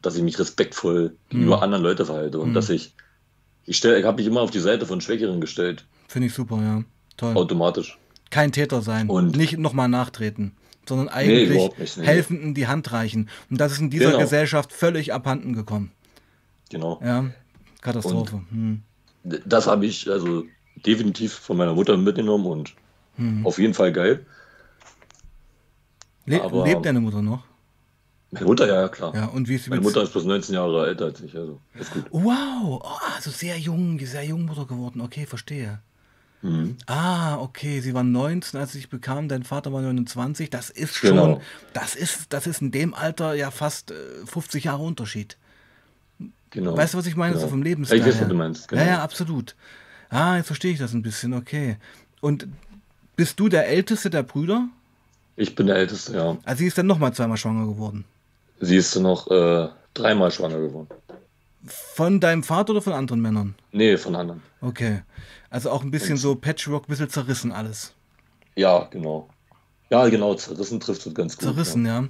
[0.00, 2.54] dass ich mich respektvoll gegenüber anderen Leuten verhalte und Mhm.
[2.54, 2.94] dass ich,
[3.66, 6.82] ich ich habe mich immer auf die Seite von Schwächeren gestellt, Finde ich super, ja.
[7.18, 7.36] Toll.
[7.36, 7.98] automatisch.
[8.30, 9.10] Kein Täter sein.
[9.10, 10.52] Und- nicht nochmal nachtreten.
[10.88, 12.06] Sondern eigentlich überhaupt nicht, nee.
[12.06, 13.28] helfenden die Hand reichen.
[13.50, 14.20] Und das ist in dieser Genau.
[14.20, 15.90] Gesellschaft völlig abhanden gekommen.
[16.70, 16.98] Genau.
[17.04, 17.26] Ja,
[17.82, 18.40] Katastrophe.
[18.50, 18.80] Hm.
[19.24, 20.44] Das habe ich also
[20.86, 22.72] definitiv von meiner Mutter mitgenommen und
[23.16, 23.46] Hm.
[23.46, 24.24] auf jeden Fall geil.
[26.26, 27.44] Le aber- lebt deine Mutter noch?
[28.32, 29.14] Meine Mutter, ja, klar.
[29.14, 31.92] Ja, und wie ist Meine Mutter ist bloß 19 Jahre älter als ich, also ist
[31.92, 32.04] gut.
[32.10, 35.00] Wow, oh, also sehr jung, sehr jung Mutter geworden.
[35.00, 35.80] Okay, verstehe.
[36.42, 36.76] Mhm.
[36.86, 40.50] Ah, okay, sie war 19, als dich bekam, dein Vater war 29.
[40.50, 41.34] Das ist Genau.
[41.36, 41.40] schon,
[41.72, 43.94] das ist, das ist in dem Alter ja fast äh,
[44.26, 45.38] 50 Jahre Unterschied.
[46.50, 46.76] Genau.
[46.76, 47.34] Weißt du, was ich meine?
[47.34, 47.44] Genau.
[47.44, 47.98] So vom Lebensstil.
[48.00, 48.68] ich weiß, was du meinst.
[48.68, 48.82] Genau.
[48.82, 49.54] Ja, ja, absolut.
[50.10, 51.76] Ah, jetzt verstehe ich das ein bisschen, okay.
[52.20, 52.48] Und
[53.16, 54.68] bist du der älteste der Brüder?
[55.36, 56.36] Ich bin der Älteste, ja.
[56.44, 58.04] Also sie ist dann nochmal zweimal schwanger geworden.
[58.60, 60.88] Sie ist noch äh, dreimal schwanger geworden.
[61.66, 63.54] Von deinem Vater oder von anderen Männern?
[63.72, 64.42] Nee, von anderen.
[64.60, 65.02] Okay.
[65.50, 67.92] Also auch ein bisschen Und- so Patchwork, ein bisschen zerrissen alles.
[68.54, 69.28] Ja, genau.
[69.90, 71.42] Ja, genau, zerrissen trifft es ganz gut.
[71.44, 72.04] Zerrissen, ja.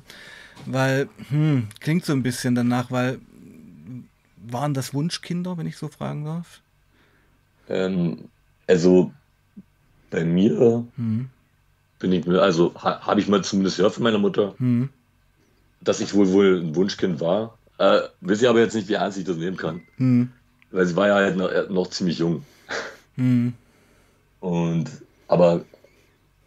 [0.67, 3.19] Weil, hm, klingt so ein bisschen danach, weil
[4.49, 6.61] waren das Wunschkinder, wenn ich so fragen darf?
[7.69, 7.75] Ja.
[7.87, 8.29] Ähm,
[8.69, 9.13] also
[10.11, 11.29] bei mir Hm,
[11.99, 14.89] bin ich mir, also ha, habe ich mal zumindest gehört von meiner Mutter, hm,
[15.81, 17.59] dass ich wohl wohl ein Wunschkind war.
[17.79, 19.83] Äh, weiß ich aber jetzt nicht, wie ernst ich das nehmen kann.
[19.97, 20.33] hm.
[20.71, 22.45] Weil sie war ja halt noch, noch ziemlich jung.
[23.17, 23.55] Hm.
[24.41, 24.91] Und,
[25.29, 25.65] aber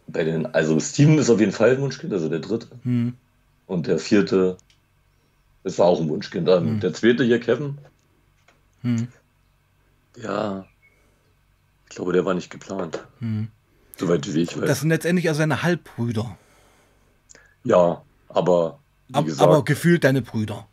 [0.06, 2.68] bei den, also Steven ist auf jeden Fall ein Wunschkind, also der dritte.
[2.82, 3.14] Hm.
[3.66, 4.56] Und der vierte,
[5.64, 6.48] das war auch ein Wunschkind.
[6.48, 6.80] Dann Hm.
[6.80, 7.78] Der zweite hier, Kevin,
[10.16, 10.66] ja,
[11.90, 13.04] ich glaube, der war nicht geplant.
[13.18, 13.48] Hm.
[13.98, 14.66] Soweit wie ich weiß.
[14.66, 16.38] Das sind letztendlich also seine Halbbrüder.
[17.64, 18.78] ja, aber
[19.08, 20.66] wie Ab, gesagt, aber gefühlt deine Brüder.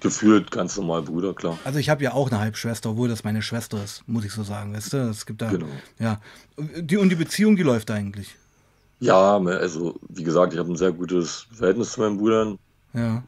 [0.00, 1.58] gefühlt ganz normal Bruder, klar.
[1.64, 4.42] Also ich habe ja auch eine Halbschwester, obwohl das meine Schwester ist, muss ich so
[4.44, 4.96] sagen, weißt du?
[5.10, 5.50] Es gibt da.
[5.50, 5.66] Genau.
[5.98, 6.20] Ja.
[6.58, 8.36] Die, und die Beziehung, die läuft eigentlich.
[9.00, 12.58] Ja, also wie gesagt, ich habe ein sehr gutes Verhältnis zu meinen Brüdern,
[12.94, 13.24] Ja,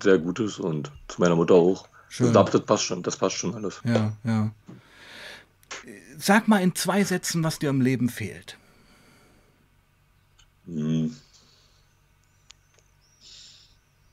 [0.00, 1.88] sehr gutes und zu meiner Mutter auch.
[2.08, 2.30] Schön.
[2.30, 3.80] Glaube, das passt schon, das passt schon alles.
[3.84, 4.50] ja, ja.
[6.20, 8.58] Sag mal in zwei Sätzen, was dir im Leben fehlt.
[10.66, 11.14] Hm.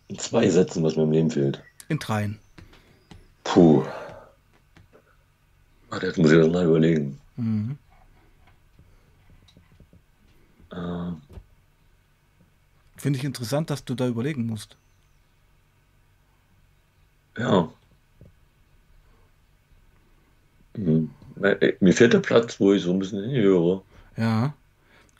[0.08, 1.64] In zwei Sätzen, was mir im Leben fehlt.
[1.90, 2.38] In dreien.
[3.44, 3.84] Puh.
[5.90, 7.20] Warte, jetzt muss ich das mal überlegen.
[7.38, 7.78] Mhm.
[10.72, 11.12] Äh,
[12.98, 14.78] Finde ich interessant, dass du da überlegen musst.
[17.36, 17.68] ja.
[20.76, 21.10] Hm.
[21.42, 23.82] Äh, Mir fehlt der Platz, wo ich so ein bisschen hinhöre.
[24.18, 24.54] Ja.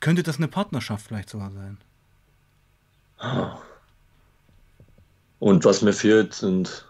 [0.00, 1.78] Könnte das eine Partnerschaft vielleicht sogar sein?
[3.18, 3.58] Ah.
[5.38, 6.86] Und was mir fehlt, sind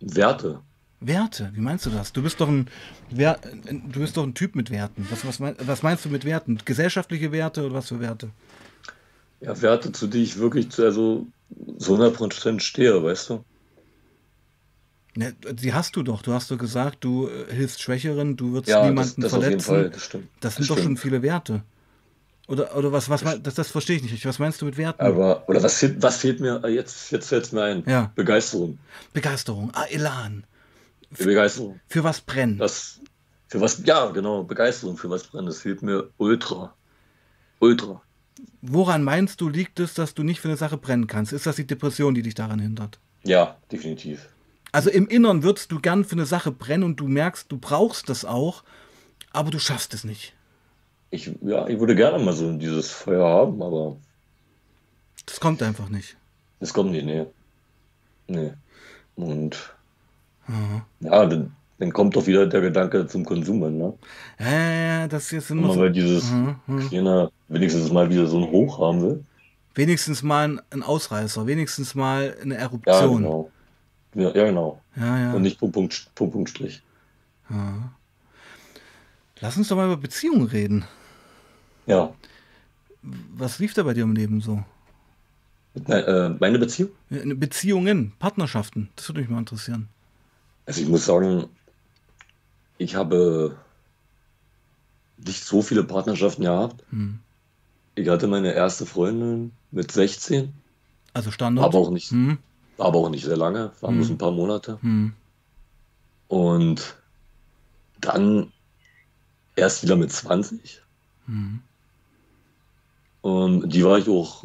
[0.00, 0.60] Werte.
[1.00, 2.12] Werte, wie meinst du das?
[2.12, 2.68] Du bist doch ein,
[3.10, 5.06] Wer du bist doch ein Typ mit Werten.
[5.10, 6.58] Was, was, mein, was meinst du mit Werten?
[6.64, 8.30] Gesellschaftliche Werte oder was für Werte?
[9.40, 11.26] Ja, Werte, zu die ich wirklich zu, also,
[11.78, 13.44] so 100% stehe, weißt du?
[15.16, 16.22] Ne, die hast du doch.
[16.22, 19.42] Du hast doch gesagt, du äh, hilfst Schwächeren, du würdest Ja, das, niemanden das auf
[19.42, 19.66] jeden verletzen.
[19.66, 20.28] Fall, das stimmt.
[20.40, 20.86] Das sind doch stimmt.
[20.86, 21.62] schon viele Werte.
[22.46, 24.26] Oder, oder was, was das, das verstehe ich nicht.
[24.26, 25.00] Was meinst du mit Werten?
[25.00, 27.84] Aber, oder was fehlt, was fehlt mir, äh, jetzt, jetzt fällt mir ein.
[27.86, 28.12] Ja.
[28.14, 28.78] Begeisterung.
[29.12, 30.44] Begeisterung, ah, Elan.
[31.16, 31.80] Begeisterung.
[31.88, 32.58] Für was brennen?
[32.58, 33.00] Das,
[33.46, 35.48] für was, ja, genau, Begeisterung für was brennt.
[35.48, 36.74] Das fehlt mir ultra.
[37.60, 38.02] Ultra.
[38.60, 41.32] Woran meinst du, liegt es, dass du nicht für eine Sache brennen kannst?
[41.32, 42.98] Ist das die Depression, die dich daran hindert?
[43.22, 44.28] Ja, definitiv.
[44.74, 48.08] Also im Innern würdest du gern für eine Sache brennen und du merkst, du brauchst
[48.08, 48.64] das auch,
[49.32, 50.34] aber du schaffst es nicht.
[51.10, 53.96] Ich, ja, ich würde gerne mal so dieses Feuer haben, aber
[55.26, 56.16] Das kommt einfach nicht.
[56.60, 57.26] es kommt nicht, nee.
[58.26, 58.52] Nee.
[59.16, 59.74] Und
[60.48, 60.86] Aha.
[61.00, 63.94] ja, dann, dann kommt doch wieder der Gedanke zum Konsumen, ne?
[64.40, 64.70] Ja, ja,
[65.00, 65.88] ja, das ist jetzt Wenn immer man so.
[65.90, 66.88] dieses Mhm, mhm.
[66.88, 69.24] kleine, wenigstens mal wieder so ein Hoch haben will.
[69.74, 73.22] Wenigstens mal ein, ein Ausreißer, wenigstens mal eine Ja, Eruption.
[73.22, 73.50] genau.
[74.14, 74.80] Ja, ja, genau.
[74.96, 75.32] Ja, ja.
[75.34, 76.82] Und nicht Punkt, Punkt, Punkt, Punkt, Strich.
[79.40, 80.84] Lass uns doch mal über Beziehungen reden.
[81.86, 82.14] Ja.
[83.02, 84.64] Was lief da bei dir im Leben so?
[85.74, 86.90] Nein, äh, meine Beziehung?
[87.10, 89.88] Ja, Beziehungen, Partnerschaften, das würde mich mal interessieren.
[90.66, 91.46] Also ich muss sagen,
[92.78, 93.56] ich habe
[95.18, 96.82] nicht so viele Partnerschaften gehabt.
[96.90, 97.18] Hm.
[97.96, 100.52] Ich hatte meine erste Freundin mit 16,
[101.12, 101.64] Also Standard.
[101.66, 102.38] aber auch nicht, Hm,
[102.78, 104.14] aber auch nicht sehr lange, waren bloß Hm.
[104.14, 104.78] ein paar Monate.
[104.82, 105.12] hm,
[106.28, 106.96] Und
[108.00, 108.52] dann
[109.56, 110.82] erst wieder mit 20.
[111.26, 111.60] hm.
[113.22, 114.44] Und die war ich auch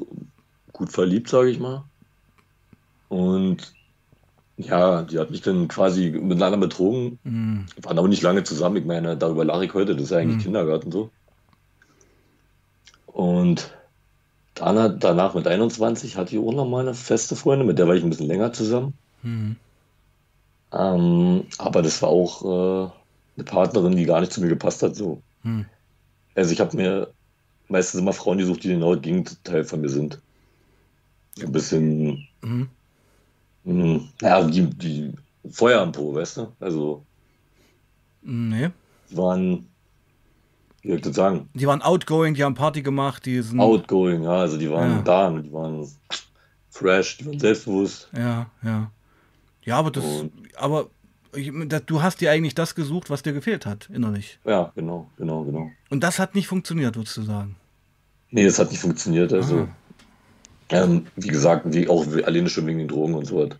[0.71, 1.83] gut verliebt, sage ich mal.
[3.09, 3.73] Und
[4.57, 7.19] ja, die hat mich dann quasi miteinander betrogen.
[7.23, 7.65] Hm.
[7.75, 8.77] Wir waren aber nicht lange zusammen.
[8.77, 9.95] Ich meine, darüber lache ich heute.
[9.95, 10.43] Das ist ja eigentlich Hm.
[10.43, 11.11] Kindergarten so.
[13.07, 13.75] Und
[14.59, 17.87] dann, hat- danach mit 21 hatte ich auch noch mal eine feste Freundin, mit der
[17.87, 18.93] war ich ein bisschen länger zusammen.
[19.21, 19.55] Hm.
[20.71, 22.91] Ähm, aber das war auch äh,
[23.37, 24.95] eine Partnerin, die gar nicht zu mir gepasst hat.
[24.95, 25.23] So.
[25.43, 25.65] Hm.
[26.35, 27.13] Also ich habe mir
[27.69, 30.21] meistens immer Frauen gesucht, die genau das Gegenteil von mir sind.
[31.41, 32.69] Ein bisschen, Hm.
[33.63, 35.15] mh, naja, die, die
[35.51, 36.55] Feuer am Po, weißt du?
[36.59, 37.07] Also
[38.21, 38.71] Nee.
[39.09, 39.68] die waren,
[40.83, 43.59] soll ich sagen, Die waren outgoing, die haben Party gemacht, die sind.
[43.59, 45.01] outgoing, ja, also die waren Ja.
[45.01, 45.87] da, die waren
[46.69, 48.09] fresh, die waren selbstbewusst.
[48.15, 48.91] Ja, ja.
[49.63, 50.03] Ja, aber das.
[50.03, 50.87] Und- Aber
[51.85, 54.39] du hast dir eigentlich das gesucht, was dir gefehlt hat, innerlich.
[54.45, 55.69] Ja, genau, genau, genau.
[55.89, 57.55] Und das hat nicht funktioniert, würdest du sagen.
[58.31, 59.31] Nee, das hat nicht funktioniert.
[59.33, 59.67] Also,
[60.69, 63.57] ähm, wie gesagt, wie auch alleine schon wegen den Drogen und so was.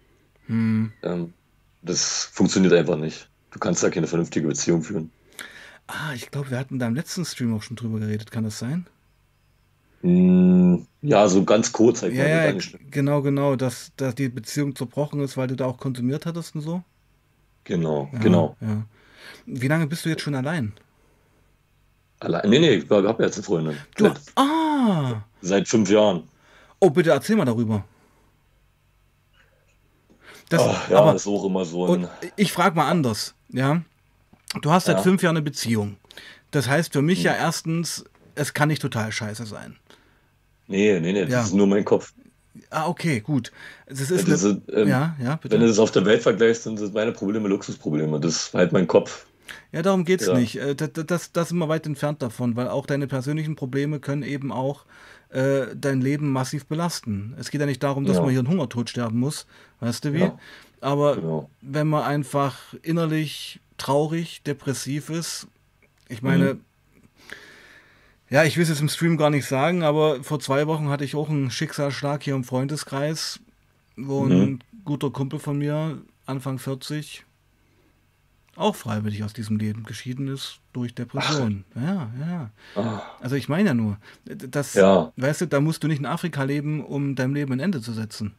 [0.47, 0.91] Hm.
[1.03, 1.33] Ähm,
[1.81, 3.27] das funktioniert einfach nicht.
[3.51, 5.11] Du kannst da keine vernünftige Beziehung führen.
[5.91, 8.59] Ah, ich glaube, wir hatten da im letzten Stream auch schon drüber geredet, kann das
[8.59, 8.85] sein?
[10.03, 12.13] Mm, ja, so ganz kurz halt.
[12.13, 12.61] Ja, mal, ja,
[12.91, 16.61] genau, genau, dass, dass die Beziehung zerbrochen ist, weil du da auch konsumiert hattest und
[16.61, 16.83] so.
[17.63, 18.55] Genau, Ja, genau.
[18.61, 18.83] Ja.
[19.47, 20.73] Wie lange bist du jetzt schon allein?
[22.19, 23.77] Allein, nee, nee, ich habe jetzt eine Freundin.
[23.95, 25.23] Du, Seit, ah!
[25.41, 26.23] seit fünf Jahren.
[26.79, 27.83] Oh, bitte erzähl mal darüber.
[30.49, 32.07] Das, Ach, ja, aber, ist auch immer so ein.
[32.35, 33.81] ich frage mal anders, ja.
[34.61, 35.03] Du hast seit Ja.
[35.03, 35.97] fünf Jahren eine Beziehung.
[36.51, 39.75] Das heißt für mich ja erstens, es kann nicht total scheiße sein.
[40.67, 41.41] Nee, nee, nee, das Ja.
[41.43, 42.13] ist nur mein Kopf.
[42.71, 43.51] Ah, okay, gut.
[43.85, 45.53] Es ist Das eine, ist, ähm, ja, ja, bitte.
[45.53, 48.19] Wenn du das auf der Welt vergleichst, sind das meine Probleme Luxusprobleme.
[48.19, 49.27] Das ist halt mein Kopf.
[49.71, 50.33] Ja, darum geht's Ja.
[50.37, 50.55] nicht.
[50.57, 54.23] Äh, Das, das, das sind wir weit entfernt davon, weil auch deine persönlichen Probleme können
[54.23, 54.85] eben auch
[55.31, 57.35] äh, dein Leben massiv belasten.
[57.39, 58.21] Es geht ja nicht darum, dass Ja.
[58.23, 59.45] man hier einen Hungertod sterben muss,
[59.79, 60.31] weißt du wie?
[60.81, 61.49] Aber Genau.
[61.61, 65.47] wenn man einfach innerlich traurig, depressiv ist,
[66.07, 66.61] ich meine, Mhm.
[68.29, 71.03] ja, ich will es jetzt im Stream gar nicht sagen, aber vor zwei Wochen hatte
[71.03, 73.39] ich auch einen Schicksalsschlag hier im Freundeskreis,
[73.95, 74.31] wo Mhm.
[74.31, 77.25] ein guter Kumpel von mir, Anfang 40,
[78.55, 81.63] auch freiwillig aus diesem Leben geschieden ist durch Depression.
[81.75, 82.49] Ja, ja.
[82.75, 85.11] Ah, Also ich meine ja nur, das, Ja.
[85.15, 87.93] weißt du, da musst du nicht in Afrika leben, um deinem Leben ein Ende zu
[87.93, 88.33] setzen.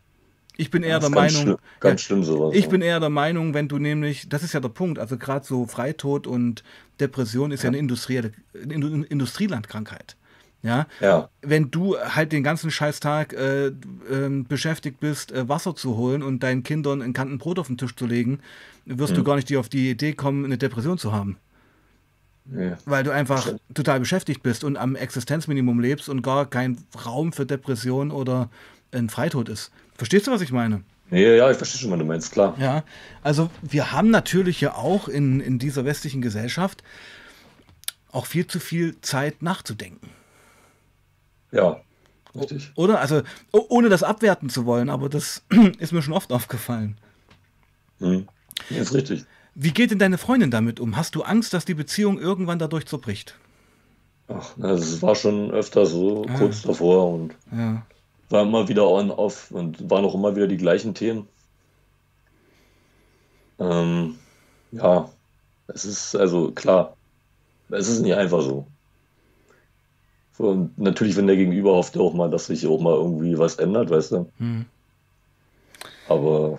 [0.61, 2.55] Ich bin eher der ganz Meinung, schlimm, ganz schlimm sowas.
[2.55, 2.71] ich ja.
[2.71, 5.67] bin eher der Meinung, wenn du nämlich, das ist ja der Punkt, also gerade so
[5.67, 6.63] Freitod und
[7.01, 10.17] Depression ist ja, eine industrielle eine Indu- Industrielandkrankheit.
[10.63, 13.73] Ja, Ja, wenn du halt den ganzen Scheißtag äh,
[14.11, 17.79] ähm, beschäftigt bist, äh, Wasser zu holen und deinen Kindern ein Kanten Brot auf den
[17.79, 18.41] Tisch zu legen,
[18.85, 19.17] wirst Mhm.
[19.17, 21.39] du gar nicht die auf die Idee kommen, eine Depression zu haben.
[22.45, 22.73] nee.
[22.85, 27.47] Weil du einfach total beschäftigt bist und am Existenzminimum lebst und gar kein Raum für
[27.47, 28.51] Depression oder
[28.93, 29.71] ein Freitod ist.
[30.01, 30.83] Verstehst du, was ich meine?
[31.11, 32.55] nee, ja, ich verstehe schon, was du meinst, klar.
[32.59, 32.85] Ja,
[33.23, 36.83] also wir haben natürlich ja auch in, in dieser westlichen Gesellschaft
[38.11, 40.09] auch viel zu viel Zeit nachzudenken.
[41.53, 41.83] Ja,
[42.35, 42.73] richtig.
[42.77, 42.99] Oder?
[43.01, 43.21] Also,
[43.53, 45.43] oh- ohne das abwerten zu wollen, aber das
[45.79, 46.97] ist mir schon oft aufgefallen.
[47.99, 48.27] Hm.
[48.71, 49.27] Nee, ist richtig.
[49.55, 50.97] Wie geht denn deine Freundin damit um?
[50.97, 53.35] Hast du Angst, dass die Beziehung irgendwann dadurch zerbricht?
[54.29, 56.39] Ach, das war schon öfter so Ah.
[56.39, 57.85] kurz davor und Ja.
[58.31, 61.29] War immer wieder on off und waren auch immer wieder die gleichen Themen.
[63.59, 64.19] Ähm,
[64.73, 65.11] ja,
[65.67, 66.97] es ist also klar,
[67.69, 68.67] es ist nicht einfach so.
[70.39, 73.57] Und natürlich, wenn der Gegenüber hofft ja auch mal, dass sich auch mal irgendwie was
[73.57, 74.33] ändert, weißt du.
[74.39, 74.65] Hm.
[76.09, 76.59] Aber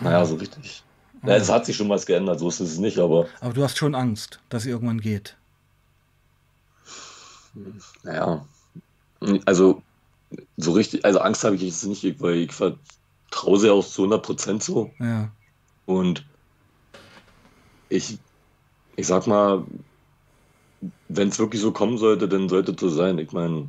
[0.00, 0.82] naja, so richtig.
[1.22, 3.78] Ja, es hat sich schon was geändert, so ist es nicht, aber Aber du hast
[3.78, 5.36] schon Angst, dass sie irgendwann geht.
[8.02, 8.44] naja.
[9.46, 9.80] Also
[10.56, 14.62] so richtig, also Angst habe ich jetzt nicht, weil ich vertraue sie auch zu 100%
[14.62, 14.90] so.
[14.98, 15.30] Ja.
[15.86, 16.24] Und
[17.88, 18.18] ich,
[18.96, 19.64] ich sag mal,
[21.08, 23.18] wenn es wirklich so kommen sollte, dann sollte es so sein.
[23.18, 23.68] Ich meine,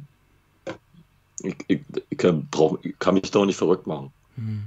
[1.39, 4.11] ich, ich, ich kann, brauch, ich kann mich da auch nicht verrückt machen.
[4.35, 4.63] Hm.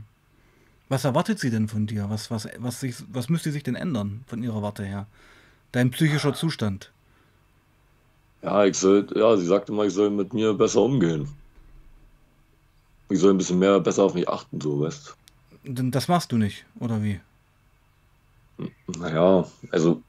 [0.89, 2.09] Was erwartet sie denn von dir?
[2.09, 5.07] Was, was, was, sich, was müsste sich denn ändern von ihrer Warte her?
[5.73, 6.93] Dein psychischer Zustand.
[8.43, 11.29] Ja, ich soll, ja, sie sagte mal, ich soll mit mir besser umgehen.
[13.11, 15.17] Ich soll ein bisschen mehr besser auf mich achten, so, weißt
[15.65, 17.21] Denn das machst du nicht, oder wie?
[18.99, 20.03] Naja, also,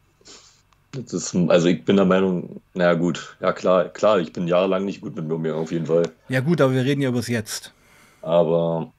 [0.92, 4.86] das ist, also ich bin der Meinung, naja, gut, ja klar, klar, ich bin jahrelang
[4.86, 6.12] nicht gut mit mir umgegangen, auf jeden Fall.
[6.30, 7.74] Ja gut, aber wir reden ja über das Jetzt.
[8.22, 8.92] Aber,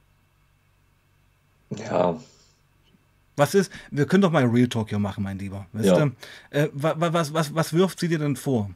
[1.77, 2.17] ja,
[3.37, 5.67] Was ist, wir können doch mal Real Talk hier machen, mein Lieber.
[5.73, 6.07] Weißt Ja.
[6.07, 6.13] du?
[6.51, 8.71] Äh, wa, wa, was, was, was wirft sie dir denn vor?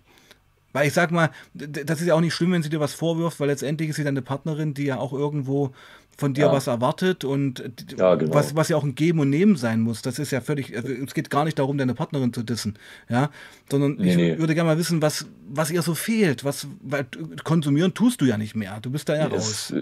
[0.74, 3.40] Weil ich sag mal, das ist ja auch nicht schlimm, wenn sie dir was vorwirft,
[3.40, 5.70] weil letztendlich ist sie deine Partnerin, die ja auch irgendwo
[6.18, 6.52] von dir Ja.
[6.52, 7.62] was erwartet und
[7.98, 8.34] Ja, genau.
[8.34, 10.02] was, was ja auch ein Geben und Nehmen sein muss.
[10.02, 12.76] Das ist ja völlig, also es geht gar nicht darum, deine Partnerin zu dissen,
[13.08, 13.30] ja,
[13.70, 14.38] sondern Nee, ich nee.
[14.38, 17.06] würde gerne mal wissen, was, was ihr so fehlt, was, weil
[17.42, 19.72] konsumieren tust du ja nicht mehr, du bist da ja raus.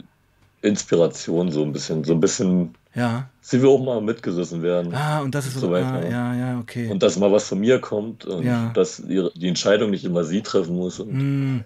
[0.63, 4.95] Inspiration so ein bisschen, so ein bisschen, Ja, sie will auch mal mitgerissen werden.
[4.95, 6.35] ah, und das ist so, weiter, ah, ja.
[6.35, 6.91] ja, okay.
[6.91, 8.71] Und dass mal was von mir kommt und Ja.
[8.75, 11.01] dass ihre, die Entscheidung nicht immer sie treffen muss.
[11.01, 11.65] Und, Hm,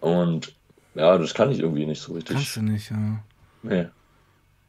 [0.00, 0.54] und
[0.94, 2.34] ja, das kann ich irgendwie nicht so richtig.
[2.36, 3.22] kannst du nicht, ja.
[3.62, 3.86] Nee.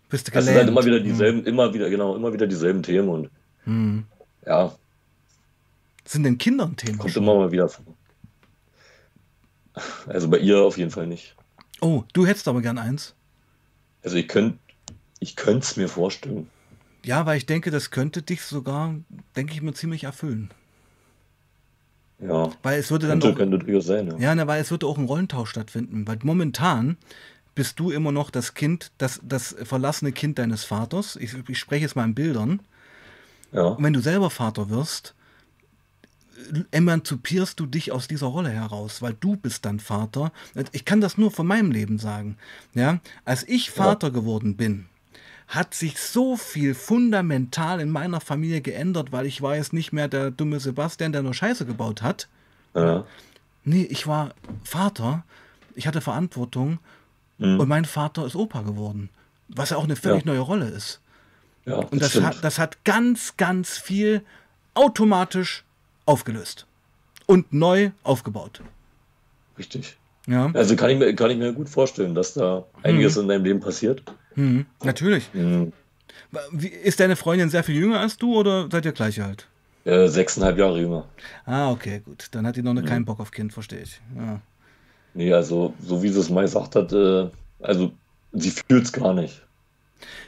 [0.09, 0.57] Bist du Das sind gelähmt.
[0.75, 3.29] halt immer wieder dieselben, immer wieder, genau, immer wieder dieselben Themen und
[3.63, 4.03] Hm.
[4.45, 4.73] ja,
[6.03, 6.97] Sind denn Kinder ein Thema?
[6.97, 7.23] kommt schon?
[7.23, 7.85] immer mal wieder vor.
[10.07, 11.35] Also bei ihr auf jeden Fall nicht.
[11.79, 13.15] Oh, du hättest aber gern eins.
[14.03, 14.57] Also ich könnte
[15.19, 16.47] ich könnte es mir vorstellen.
[17.03, 18.95] Ja, weil ich denke, das könnte dich sogar,
[19.35, 20.51] denke ich mir, ziemlich erfüllen.
[22.19, 24.07] Ja, Weil es würde dann könnte, auch, könnte durchaus sein.
[24.07, 24.17] Ja.
[24.17, 26.05] ja, ne, weil es würde auch ein Rollentausch stattfinden.
[26.05, 26.97] Weil momentan
[27.55, 31.15] bist du immer noch das Kind, das, das verlassene Kind deines Vaters.
[31.15, 32.61] Ich, ich spreche jetzt mal in Bildern.
[33.53, 33.67] Ja.
[33.67, 35.15] Und wenn du selber Vater wirst,
[36.71, 40.31] emanzipierst du dich aus dieser Rolle heraus, weil du bist dann Vater.
[40.71, 42.37] Ich kann das nur von meinem Leben sagen.
[42.73, 44.88] Ja, als ich Vater geworden bin,
[45.49, 50.07] hat sich so viel fundamental in meiner Familie geändert, weil ich war jetzt nicht mehr
[50.07, 52.27] der dumme Sebastian, der nur Scheiße gebaut hat.
[52.75, 53.03] Ja.
[53.63, 54.33] Nee, ich war
[54.63, 55.23] Vater,
[55.75, 56.79] ich hatte Verantwortung
[57.39, 57.59] Mhm.
[57.59, 59.09] und mein Vater ist Opa geworden.
[59.47, 60.31] Was ja auch eine völlig Ja.
[60.33, 60.99] neue Rolle ist.
[61.65, 62.25] Ja, Und das stimmt.
[62.27, 64.21] hat, das hat ganz, ganz viel
[64.75, 65.63] automatisch
[66.05, 66.65] aufgelöst
[67.25, 68.61] und neu aufgebaut.
[69.57, 69.97] Richtig.
[70.27, 73.43] Ja, Also kann ich mir, kann ich mir gut vorstellen, dass da einiges in deinem
[73.45, 74.03] Leben passiert.
[74.39, 74.65] Mhm.
[74.83, 75.29] natürlich.
[75.33, 75.73] Mhm.
[76.83, 79.47] Ist deine Freundin sehr viel jünger als du oder seid ihr gleich alt?
[79.85, 81.07] Äh, sechseinhalb Jahre jünger.
[81.45, 82.27] Ah, okay, gut.
[82.31, 84.01] Dann hat die noch keinen Bock auf Kind, verstehe ich.
[84.15, 84.41] Ja.
[85.13, 87.29] Nee, also so wie sie es mal gesagt hat, äh,
[87.59, 87.91] also
[88.33, 89.41] sie fühlt es gar nicht.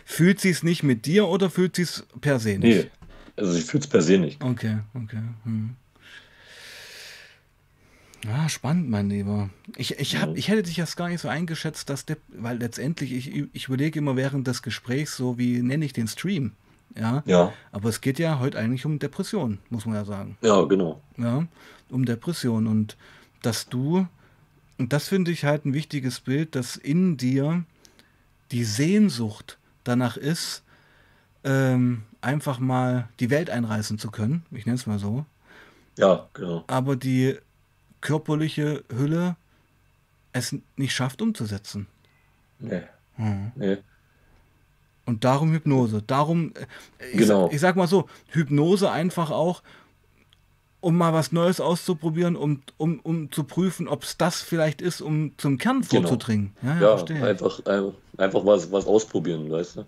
[0.05, 2.63] Fühlt sie es nicht mit dir oder fühlt sie es per se nicht?
[2.63, 2.91] Nee,
[3.35, 4.43] also sie fühlt es per se nicht.
[4.43, 5.21] Okay, okay.
[5.43, 5.75] Hm.
[8.27, 9.49] Ah, spannend, mein Lieber.
[9.75, 13.11] Ich, ich, hab, ich hätte dich erst gar nicht so eingeschätzt, dass der, weil letztendlich,
[13.13, 16.51] ich, ich überlege immer während des Gesprächs so, wie nenne ich den Stream?
[16.95, 17.23] Ja.
[17.25, 20.37] Ja, Aber es geht ja heute eigentlich um Depression, muss man ja sagen.
[20.41, 21.01] ja, genau.
[21.17, 21.47] Ja,
[21.89, 22.67] um Depression.
[22.67, 22.97] Und
[23.41, 24.07] dass du,
[24.77, 27.63] und das finde ich halt ein wichtiges Bild, dass in dir
[28.51, 30.63] die Sehnsucht danach ist,
[31.43, 34.45] ähm, einfach mal die Welt einreißen zu können.
[34.51, 35.25] Ich nenne es mal so.
[35.97, 36.63] Ja, genau.
[36.67, 37.37] aber die
[38.01, 39.35] körperliche Hülle
[40.33, 41.87] es nicht schafft umzusetzen.
[42.59, 42.81] Nee,
[43.17, 43.51] Mhm.
[43.55, 43.77] nee.
[45.05, 46.01] Und darum Hypnose.
[46.05, 46.53] Darum,
[46.99, 47.49] äh, ich, Genau.
[47.51, 49.61] ich sag mal so, Hypnose einfach auch,
[50.79, 55.01] um mal was Neues auszuprobieren, um, um, um zu prüfen, ob es das vielleicht ist,
[55.01, 56.07] um zum Kern Genau.
[56.07, 56.55] vorzudringen.
[56.63, 59.85] Ja, ja, Ja, einfach, ein- einfach was, was ausprobieren, weißt du?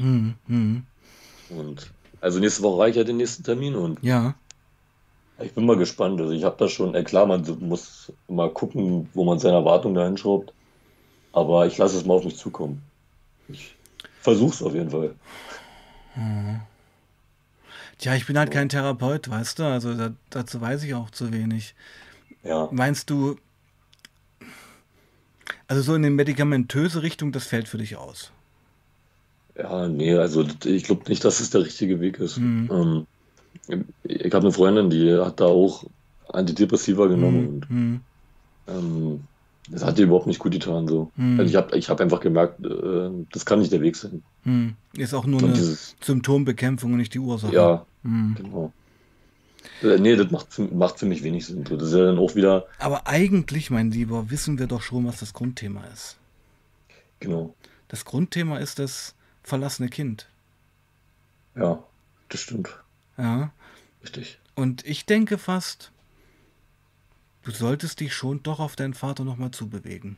[0.00, 0.34] Mhm.
[0.46, 0.82] Mhm.
[1.50, 1.90] Und
[2.20, 4.34] also nächste Woche reicht ja den nächsten Termin und Ja,
[5.38, 6.20] ich bin mal gespannt.
[6.20, 9.94] Also ich habe da schon, äh, klar, man muss mal gucken, wo man seine Erwartungen
[9.94, 10.52] da hinschraubt.
[11.32, 12.82] Aber ich lasse es mal auf mich zukommen.
[13.48, 13.74] Ich
[14.20, 15.14] versuch's auf jeden Fall.
[17.98, 21.32] Tja, ich bin halt kein Therapeut, weißt du, also da, dazu weiß ich auch zu
[21.32, 21.74] wenig.
[22.42, 23.36] Ja, Meinst du,
[25.68, 28.32] also so in eine medikamentöse Richtung, das fällt für dich aus?
[29.56, 32.36] ja, nee, also ich glaube nicht, dass es der richtige Weg ist.
[32.38, 32.68] Mhm.
[32.70, 33.06] Ähm,
[34.04, 35.84] ich habe eine Freundin, die hat da auch
[36.28, 38.00] Antidepressiva genommen und Mhm.
[38.68, 39.24] ähm,
[39.68, 40.86] das hat ihr überhaupt nicht gut getan.
[40.88, 41.10] So.
[41.16, 41.40] Mhm.
[41.40, 44.22] Also ich habe ich hab einfach gemerkt, äh, das kann nicht der Weg sein.
[44.44, 44.74] Hm.
[44.96, 47.52] Ist auch nur Und eine dieses- Symptombekämpfung und nicht die Ursache.
[47.54, 48.36] Ja, Hm.
[48.36, 48.72] genau.
[49.82, 51.64] Äh, Nee, das macht, macht für mich wenig Sinn.
[51.64, 55.18] Das ist ja dann auch wieder, Aber eigentlich, mein Lieber, wissen wir doch schon, was
[55.18, 56.16] das Grundthema ist.
[57.18, 57.54] genau,
[57.88, 60.28] Das Grundthema ist das verlassene Kind.
[61.56, 61.82] ja,
[62.28, 62.68] das stimmt.
[63.18, 63.50] Ja.
[64.02, 64.38] Richtig.
[64.54, 65.90] Und ich denke fast,
[67.42, 70.16] du solltest dich schon doch auf deinen Vater nochmal zubewegen.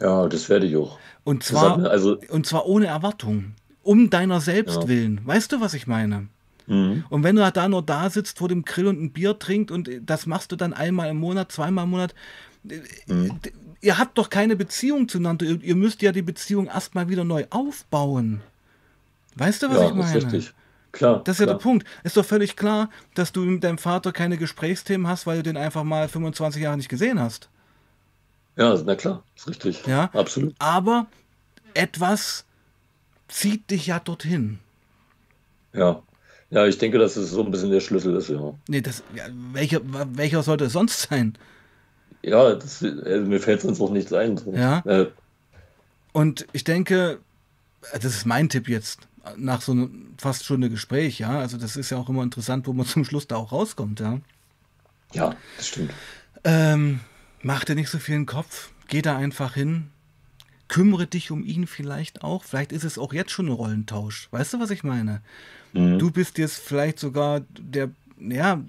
[0.00, 0.98] Ja, das werde ich auch.
[1.22, 3.54] Und zwar, mir, also, und zwar ohne Erwartung.
[3.82, 4.88] Um deiner selbst Ja.
[4.88, 5.20] willen.
[5.24, 6.28] Weißt du, was ich meine?
[6.66, 7.04] mhm.
[7.10, 9.88] Und wenn du da nur da sitzt vor dem Grill und ein Bier trinkt und
[10.02, 12.14] das machst du dann einmal im Monat, zweimal im Monat,
[12.64, 13.40] Mhm.
[13.42, 13.52] d-
[13.82, 15.44] ihr habt doch keine Beziehung zueinander.
[15.44, 18.40] Ihr, ihr müsst ja die Beziehung erstmal wieder neu aufbauen.
[19.36, 20.16] Weißt du, was ja, ich meine?
[20.16, 20.54] ist richtig.
[20.94, 21.56] Klar, Das ist ja klar.
[21.58, 21.86] der Punkt.
[22.04, 25.56] Ist doch völlig klar, dass du mit deinem Vater keine Gesprächsthemen hast, weil du den
[25.56, 27.48] einfach mal 25 Jahre nicht gesehen hast.
[28.56, 29.84] Ja, na klar, ist richtig.
[29.86, 30.10] Ja.
[30.12, 30.54] Absolut.
[30.60, 31.06] Aber
[31.74, 32.44] etwas
[33.26, 34.60] zieht dich ja dorthin.
[35.72, 36.00] Ja.
[36.50, 38.54] Ja, ich denke, dass es so ein bisschen der Schlüssel ist, ja.
[38.68, 39.80] Nee, das, ja, welcher,
[40.16, 41.36] welcher sollte es sonst sein?
[42.22, 44.40] Ja, das, also mir fällt sonst auch nichts ein.
[44.54, 44.78] Ja.
[44.86, 45.06] Äh,
[46.12, 47.18] Und ich denke,
[47.92, 49.00] das ist mein Tipp jetzt,
[49.36, 51.38] nach so einem fast Stunde Gespräch, ja.
[51.38, 54.20] Also das ist ja auch immer interessant, wo man zum Schluss da auch rauskommt, ja.
[55.12, 55.92] ja, das stimmt.
[56.44, 57.00] Ähm,
[57.42, 59.90] mach dir nicht so viel in den Kopf, geh da einfach hin,
[60.68, 62.44] kümmere dich um ihn vielleicht auch.
[62.44, 64.28] Vielleicht ist es auch jetzt schon ein Rollentausch.
[64.30, 65.20] Weißt du, was ich meine?
[65.72, 65.98] Mhm.
[65.98, 68.62] Du bist jetzt vielleicht sogar der, ja,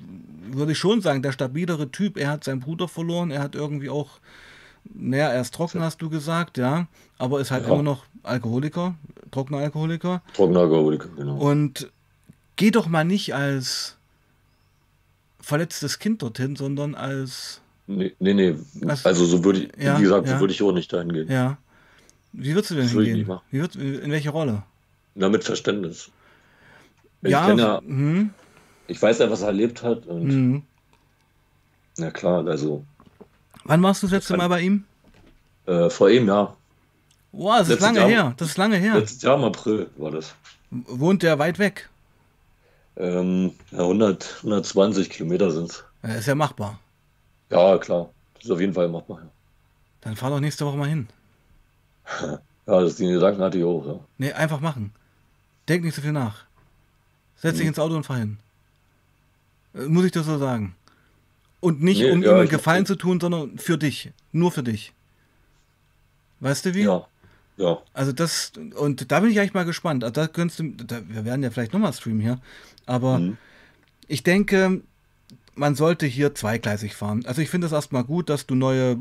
[0.47, 2.17] würde ich schon sagen, der stabilere Typ.
[2.17, 4.19] Er hat seinen Bruder verloren, er hat irgendwie auch,
[4.93, 7.73] naja, er ist trocken, hast du gesagt, ja, aber ist halt Ja.
[7.73, 8.95] immer noch Alkoholiker,
[9.31, 10.21] trockener Alkoholiker.
[10.33, 11.37] Trockener Alkoholiker, genau.
[11.37, 11.91] Und
[12.55, 13.97] geh doch mal nicht als
[15.39, 18.55] verletztes Kind dorthin, sondern als, Nee, nee, nee.
[19.03, 20.33] Also so würde ich, Ja, wie gesagt, ja.
[20.35, 21.29] so würde ich auch nicht dahin gehen.
[21.31, 21.57] ja.
[22.37, 23.39] Wie würdest du denn hingehen?
[23.49, 24.63] Wie würd, in welche Rolle?
[25.13, 26.09] Na, mit Verständnis.
[27.21, 28.31] Ich ja, ja, hm,
[28.87, 30.61] ich weiß ja, was er erlebt hat und hm.
[31.97, 32.83] na klar, also
[33.65, 34.85] Wann warst du das letzte Mal bei ihm?
[35.65, 36.55] äh, vor einem Jahr,
[37.31, 38.09] Wow, das ist Letztes lange Jahr.
[38.09, 38.33] her.
[38.37, 38.93] Das ist lange her.
[38.95, 40.33] letztes Jahr im April war das.
[40.71, 41.89] Wohnt der weit weg?
[42.95, 45.83] Ähm, ja, 100, 120 Kilometer sind es.
[46.03, 46.79] Ja, Ist ja machbar.
[47.49, 48.09] Ja, klar.
[48.35, 49.19] Das ist auf jeden Fall machbar.
[49.23, 49.29] Ja,
[50.01, 51.09] Dann fahr doch nächste Woche mal hin.
[52.21, 53.85] ja das, den Gedanken hatte ich auch.
[53.85, 53.99] Ja.
[54.17, 54.93] Nee, einfach machen.
[55.67, 56.45] Denk nicht so viel nach.
[57.37, 57.69] Setz dich Mhm.
[57.69, 58.37] ins Auto und fahr hin.
[59.73, 60.73] Äh, Muss ich das so sagen.
[61.65, 64.11] Und nicht, Nee, um ja, ihm Gefallen zu tun, sondern für dich.
[64.31, 64.93] Nur für dich.
[66.39, 66.83] Weißt du wie?
[66.83, 67.05] ja.
[67.57, 67.77] Ja.
[67.93, 70.03] Also das, und da bin ich eigentlich mal gespannt.
[70.03, 72.39] Also da könntest du, da, wir werden ja vielleicht nochmal streamen hier,
[72.85, 73.37] aber Mhm.
[74.09, 74.81] ich denke,
[75.55, 77.23] man sollte hier zweigleisig fahren.
[77.25, 78.97] Also ich finde es erstmal gut, dass du neue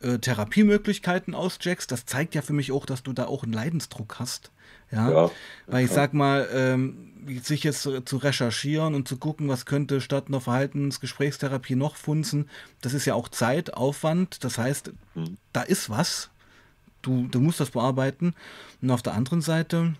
[0.00, 1.92] äh, Therapiemöglichkeiten auscheckst.
[1.92, 4.50] Das zeigt ja für mich auch, dass du da auch einen Leidensdruck hast.
[4.90, 5.30] Ja, Ja,
[5.68, 7.12] weil ich sag mal, ähm,
[7.42, 12.48] sich jetzt zu, recherchieren und zu gucken, was könnte statt einer Verhaltensgesprächstherapie noch funzen,
[12.80, 14.44] das ist ja auch Zeit, Aufwand.
[14.44, 15.36] Das heißt, Mhm.
[15.52, 16.30] da ist was.
[17.02, 18.34] Du, du musst das bearbeiten.
[18.82, 19.94] Und auf der anderen Seite,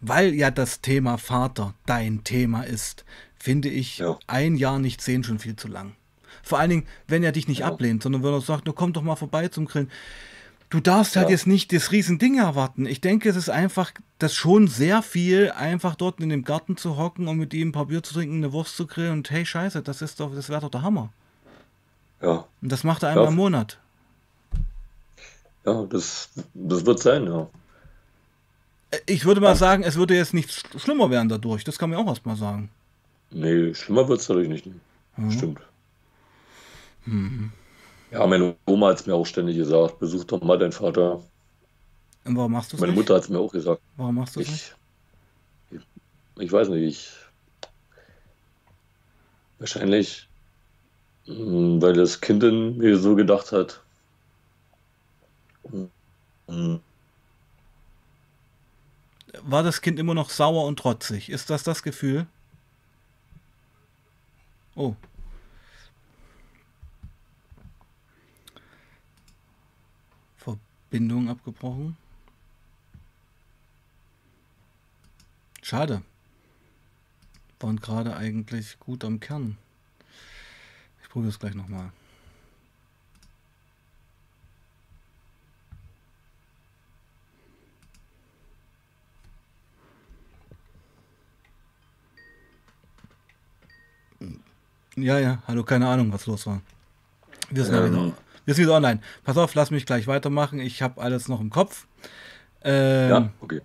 [0.00, 3.04] weil ja das Thema Vater dein Thema ist,
[3.38, 4.18] finde ich Ja.
[4.26, 5.94] ein Jahr nicht sehen schon viel zu lang.
[6.42, 7.66] Vor allen Dingen, wenn er dich nicht Ja.
[7.68, 9.90] ablehnt, sondern wenn er sagt, du komm doch mal vorbei zum Grillen.
[10.74, 11.30] Du darfst halt Ja.
[11.30, 12.84] jetzt nicht das Riesending erwarten.
[12.86, 16.96] Ich denke, es ist einfach, das schon sehr viel, einfach dort in dem Garten zu
[16.96, 19.46] hocken und mit ihm ein paar Bier zu trinken, eine Wurst zu grillen und hey,
[19.46, 21.10] scheiße, das ist doch, das wäre doch der Hammer.
[22.20, 23.30] Ja, Und das macht er einmal Ja.
[23.30, 23.78] im Monat.
[25.64, 27.46] ja das, das wird sein, ja.
[29.06, 31.62] Ich würde mal sagen, es würde jetzt nicht sch- schlimmer werden dadurch.
[31.62, 32.68] Das kann man auch erst mal sagen.
[33.30, 34.66] Nee, schlimmer wird es dadurch nicht.
[35.16, 35.30] Mhm.
[35.30, 35.60] Stimmt.
[38.10, 41.22] Ja, meine Oma hat es mir auch ständig gesagt, besuch doch mal deinen Vater.
[42.24, 43.00] Und warum machst du es Meine nicht?
[43.00, 43.82] Mutter hat es mir auch gesagt.
[43.96, 44.76] Warum machst du es nicht?
[45.70, 45.80] Ich,
[46.38, 47.10] ich weiß nicht, ich,
[49.58, 50.28] wahrscheinlich,
[51.26, 53.80] mh, weil das Kind in mir so gedacht hat.
[56.48, 56.78] Mh,
[59.42, 61.28] War das Kind immer noch sauer und trotzig?
[61.30, 62.26] Ist das das Gefühl?
[64.76, 64.94] Oh.
[70.94, 71.96] Verbindung abgebrochen.
[75.60, 76.02] Schade.
[77.58, 79.58] Waren gerade eigentlich gut am Kern.
[81.02, 81.90] Ich probiere es gleich nochmal.
[94.94, 96.62] Ja, ja, hallo, keine Ahnung, was los war.
[97.50, 98.23] Wir sind, ja Ähm.
[98.52, 99.00] Sind wieder online.
[99.24, 100.58] Pass auf, lass mich gleich weitermachen.
[100.60, 101.86] Ich habe alles noch im Kopf.
[102.62, 103.62] Ähm, ja, okay.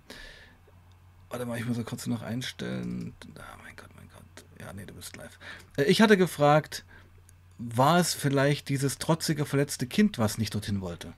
[1.28, 3.14] Warte mal, ich muss ja kurz noch einstellen.
[3.38, 4.44] Ah, mein Gott, mein Gott.
[4.60, 5.38] Ja, nee, du bist live.
[5.76, 6.84] Äh, Ich hatte gefragt,
[7.58, 11.12] war es vielleicht dieses trotzige, verletzte Kind, was nicht dorthin wollte?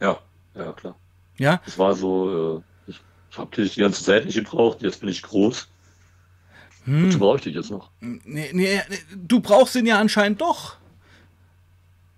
[0.00, 0.18] Ja,
[0.54, 0.96] ja, klar.
[1.38, 1.60] Ja?
[1.66, 3.00] Es war so, äh, ich,
[3.30, 5.68] ich habe dich die ganze Zeit nicht gebraucht, jetzt bin ich groß.
[6.84, 7.18] Wozu Hm.
[7.18, 7.90] brauche ich dich jetzt noch?
[8.00, 8.80] Nee, nee,
[9.16, 10.76] du brauchst ihn ja anscheinend doch.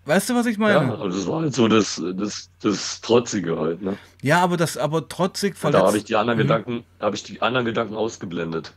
[0.06, 0.74] Weißt du, was ich meine?
[0.74, 3.96] Ja, Ja, aber das war halt so das, das, das Trotzige halt, ne?
[4.30, 5.82] aber das, aber trotzig verletzt.
[5.82, 6.42] da habe ich die anderen Mhm.
[6.42, 8.72] Gedanken, da habe ich die anderen Gedanken ausgeblendet.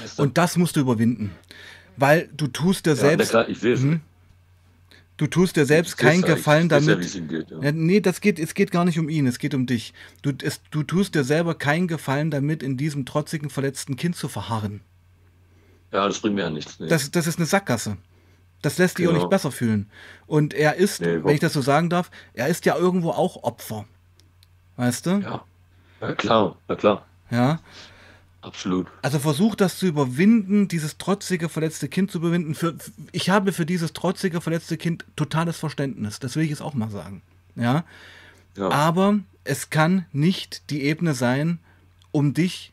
[0.00, 0.22] Weißt du?
[0.22, 1.30] Und das musst du überwinden.
[1.98, 3.80] Weil du tust dir ja, selbst, klar, ich sehe es.
[3.80, 4.00] Mhm.
[5.18, 7.00] du tust dir selbst keinen ja, Gefallen ja, damit.
[7.00, 7.58] wie es ihm geht, ja.
[7.60, 9.92] Ja, nee, das geht, es geht gar nicht um ihn, es geht um dich.
[10.22, 14.28] Du, es, du tust dir selber keinen Gefallen damit, in diesem trotzigen, verletzten Kind zu
[14.28, 14.80] verharren.
[15.96, 16.78] Ja, das bringt mir ja nichts.
[16.78, 16.88] Nee.
[16.88, 17.96] Das, das ist eine Sackgasse.
[18.62, 19.22] Das lässt dich auch Genau.
[19.22, 19.90] nicht besser fühlen.
[20.26, 23.42] Und er ist, Nee, wenn ich das so sagen darf, er ist ja irgendwo auch
[23.42, 23.84] Opfer.
[24.76, 25.10] Weißt du?
[25.20, 25.44] ja.
[26.00, 27.60] ja, klar, na klar, ja.
[28.42, 28.86] absolut.
[29.02, 32.54] Also versuch das zu überwinden, dieses trotzige, verletzte Kind zu überwinden.
[32.54, 32.76] Für,
[33.12, 36.18] ich habe für dieses trotzige, verletzte Kind totales Verständnis.
[36.18, 37.22] Das will ich jetzt auch mal sagen.
[37.54, 37.84] Ja.
[38.56, 41.58] Ja, Aber es kann nicht die Ebene sein,
[42.10, 42.72] um dich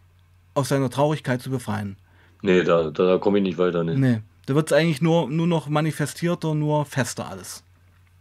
[0.53, 1.97] aus seiner Traurigkeit zu befreien.
[2.43, 3.83] Nee, da, da komme ich nicht weiter.
[3.83, 3.95] Nee.
[3.95, 4.21] Nee.
[4.45, 7.63] Da wird es eigentlich nur, nur noch manifestierter, nur fester alles.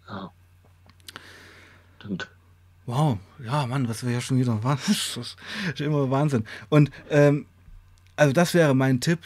[0.08, 0.30] Ja.
[1.98, 2.28] Stimmt.
[2.86, 4.58] Wow, ja, Mann, was wir ja schon wieder.
[4.64, 5.36] Das ist
[5.80, 6.44] immer Wahnsinn.
[6.68, 7.46] Und ähm,
[8.16, 9.18] also das wäre mein Tipp,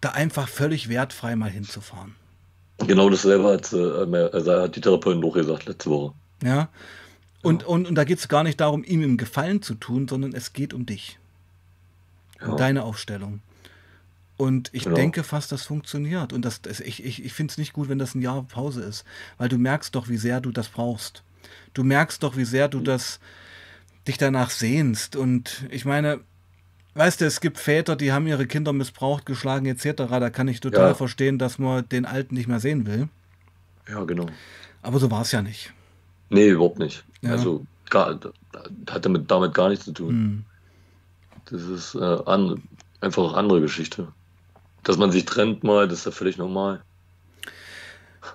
[0.00, 2.14] da einfach völlig wertfrei mal hinzufahren.
[2.78, 6.14] Genau dasselbe hat, äh, mir- also hat die Therapeutin auch gesagt letzte Woche.
[6.42, 6.68] Ja.
[7.42, 10.32] Und, und, und da geht es gar nicht darum, ihm im Gefallen zu tun, sondern
[10.32, 11.18] es geht um dich.
[12.40, 12.48] Ja.
[12.48, 13.40] Um deine Aufstellung.
[14.42, 14.96] Und ich Genau.
[14.96, 16.32] denke fast, das funktioniert.
[16.32, 18.82] Und das, das, ich, ich, ich finde es nicht gut, wenn das ein Jahr Pause
[18.82, 19.04] ist.
[19.38, 21.22] Weil du merkst doch, wie sehr du das brauchst.
[21.74, 23.20] Du merkst doch, wie sehr du das
[24.08, 25.14] dich danach sehnst.
[25.14, 26.20] Und ich meine,
[26.94, 30.02] weißt du, es gibt Väter, die haben ihre Kinder missbraucht, geschlagen etc.
[30.08, 30.94] Da kann ich total Ja.
[30.94, 33.08] verstehen, dass man den Alten nicht mehr sehen will.
[33.88, 34.26] Ja, genau.
[34.82, 35.72] Aber so war es ja nicht.
[36.30, 37.04] Nee, überhaupt nicht.
[37.20, 37.30] Ja.
[37.30, 38.18] Also gar,
[38.90, 40.08] hat damit, damit gar nichts zu tun.
[40.08, 40.44] Hm.
[41.44, 42.60] Das ist äh, an,
[43.00, 44.08] einfach eine andere Geschichte.
[44.84, 46.82] Dass man sich trennt mal, das ist ja völlig normal.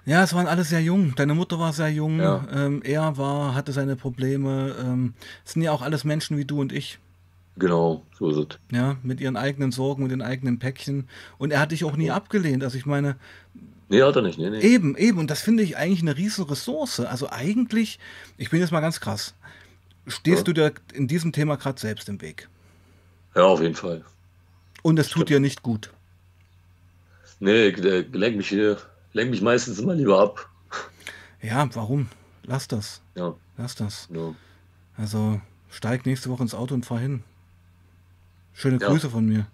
[0.06, 1.16] Ja, es waren alle sehr jung.
[1.16, 2.20] Deine Mutter war sehr jung.
[2.20, 2.46] Ja.
[2.52, 4.76] Ähm, er war, hatte seine Probleme.
[4.82, 5.14] Ähm,
[5.46, 7.00] es sind ja auch alles Menschen wie du und ich.
[7.58, 8.60] Genau, so ist es.
[8.72, 11.08] Ja, mit ihren eigenen Sorgen, mit den eigenen Päckchen.
[11.38, 12.64] Und er hat dich auch nie abgelehnt.
[12.64, 13.16] Also ich meine,
[13.90, 14.38] Nee, hat er nicht.
[14.38, 14.60] Nee, nee.
[14.60, 15.18] eben, eben.
[15.18, 17.00] Und das finde ich eigentlich eine riesen Ressource.
[17.00, 18.00] Also eigentlich,
[18.38, 19.34] ich bin jetzt mal ganz krass.
[20.06, 20.44] Stehst Ja.
[20.44, 22.50] du dir in diesem Thema gerade selbst im Weg?
[23.36, 24.04] Ja, auf jeden Fall.
[24.84, 25.92] Und es tut dir nicht gut.
[27.40, 28.78] Nee, der lenkt mich hier,
[29.14, 30.50] lenkt mich meistens immer lieber ab.
[31.42, 32.08] Ja, warum?
[32.44, 33.02] Lass das.
[33.16, 34.08] Ja, Lass das.
[34.14, 34.34] ja.
[34.98, 37.24] Also steig nächste Woche ins Auto und fahr hin.
[38.54, 38.88] Schöne Ja.
[38.88, 39.46] Grüße von mir.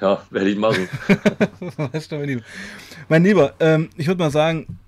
[0.00, 0.88] ja werde ich machen.
[3.08, 4.78] Mein Lieber, ähm, ich würde mal sagen,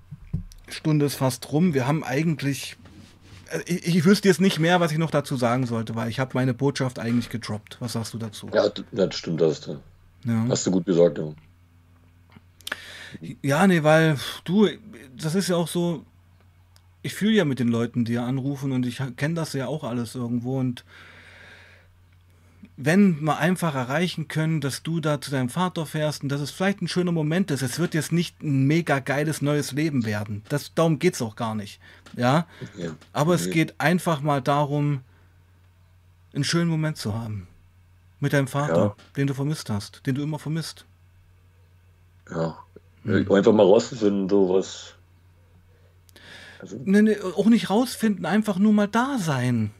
[0.69, 1.73] Stunde ist fast rum.
[1.73, 2.77] Wir haben eigentlich.
[3.51, 6.19] äh, Ich, ich wüsste jetzt nicht mehr, was ich noch dazu sagen sollte, weil ich
[6.19, 7.77] habe meine Botschaft eigentlich gedroppt.
[7.79, 8.49] Was sagst du dazu?
[8.53, 9.79] ja, das stimmt, das hast du,
[10.25, 11.19] Ja, hast du gut gesagt.
[11.19, 11.33] Ja.
[13.41, 14.67] Ja nee, weil du,
[15.17, 16.05] das ist ja auch so.
[17.03, 19.83] Ich fühle ja mit den Leuten, die ja anrufen und ich kenne das ja auch
[19.83, 20.83] alles irgendwo und
[22.79, 26.51] wenn wir einfach erreichen können, dass du da zu deinem Vater fährst und dass es
[26.51, 30.43] vielleicht ein schöner Moment ist, es wird jetzt nicht ein mega geiles neues Leben werden.
[30.49, 31.79] Das, darum geht es auch gar nicht.
[32.15, 32.45] Ja,
[32.77, 32.91] Ja.
[33.13, 35.01] aber es geht einfach mal darum,
[36.35, 37.47] einen schönen Moment zu haben.
[38.19, 38.95] Mit deinem Vater, Ja.
[39.15, 40.85] den du vermisst hast, den du immer vermisst.
[42.29, 42.57] Ja.
[43.07, 43.31] Hm.
[43.31, 44.93] Einfach mal rauszufinden, so was.
[46.59, 49.71] Also, Nee, nee, auch nicht rausfinden, einfach nur mal da sein.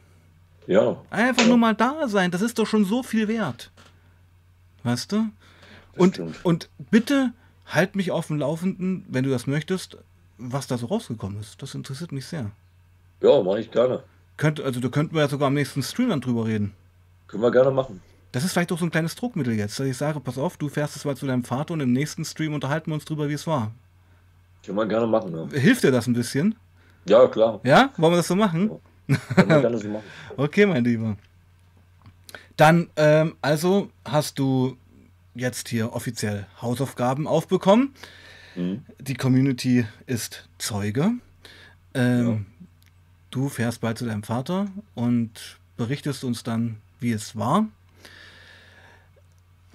[0.66, 3.70] ja, Einfach nur mal da sein, das ist doch schon so viel wert.
[4.82, 5.26] Weißt du?
[5.96, 6.36] Und, stimmt.
[6.44, 7.32] und bitte
[7.66, 9.98] halt mich auf dem Laufenden, wenn du das möchtest,
[10.38, 11.60] was da so rausgekommen ist.
[11.60, 12.50] Das interessiert mich sehr.
[13.20, 14.04] ja, mache ich gerne.
[14.36, 16.72] Könnte, also da könnten wir ja sogar am nächsten Stream dann drüber reden.
[17.26, 18.00] Können wir gerne machen.
[18.32, 20.68] Das ist vielleicht auch so ein kleines Druckmittel jetzt, dass ich sage, pass auf, du
[20.68, 23.34] fährst jetzt mal zu deinem Vater und im nächsten Stream unterhalten wir uns drüber, wie
[23.34, 23.72] es war.
[24.64, 25.34] Können wir gerne machen.
[25.34, 26.54] Ja, Hilft dir das ein bisschen?
[27.06, 27.60] ja klar.
[27.64, 27.90] Ja?
[27.96, 28.70] Wollen wir das so machen?
[29.34, 30.04] Können wir gerne so machen.
[30.36, 31.16] Okay, mein Lieber.
[32.56, 34.76] Dann, ähm, also hast du
[35.34, 37.94] jetzt hier offiziell Hausaufgaben aufbekommen.
[38.56, 38.84] Mhm.
[39.00, 41.12] Die Community ist Zeuge.
[41.94, 42.46] Ähm,
[43.30, 47.66] Du fährst bald zu deinem Vater und berichtest uns dann, wie es war.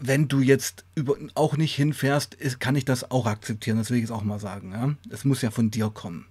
[0.05, 3.77] Wenn du jetzt über, auch nicht hinfährst, ist, kann ich das auch akzeptieren.
[3.77, 4.73] Das will ich jetzt auch mal sagen.
[4.73, 4.93] Ja?
[5.09, 6.25] Es muss ja von dir kommen.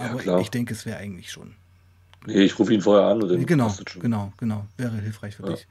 [0.00, 0.40] Ja, Aber klar.
[0.40, 1.54] ich denke, es wäre eigentlich schon.
[2.26, 4.02] Nee, ich rufe ihn vorher an und dann Genau, passt das schon.
[4.02, 4.66] genau, genau.
[4.78, 5.52] Wäre hilfreich für Ja.
[5.52, 5.66] dich.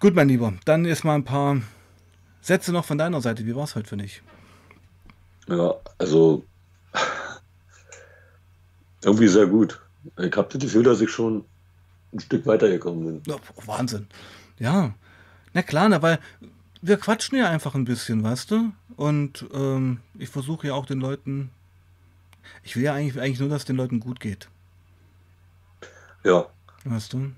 [0.00, 0.52] Gut, mein Lieber.
[0.66, 1.62] Dann ist mal ein paar
[2.42, 3.46] Sätze noch von deiner Seite.
[3.46, 4.20] Wie war es heute für dich?
[5.48, 6.44] Ja, also
[9.02, 9.80] irgendwie sehr gut.
[10.18, 11.44] Ich habe das Gefühl, dass ich schon
[12.12, 13.22] ein Stück weitergekommen bin.
[13.26, 13.36] Ja,
[13.66, 14.06] Wahnsinn.
[14.58, 14.94] Ja.
[15.54, 16.18] Na klar, na, weil
[16.82, 18.72] wir quatschen ja einfach ein bisschen, weißt du?
[18.96, 21.50] Und ähm, ich versuche ja auch den Leuten.
[22.62, 24.48] Ich will ja eigentlich, eigentlich nur, dass es den Leuten gut geht.
[26.24, 26.46] Ja,
[26.84, 27.32] Weißt du?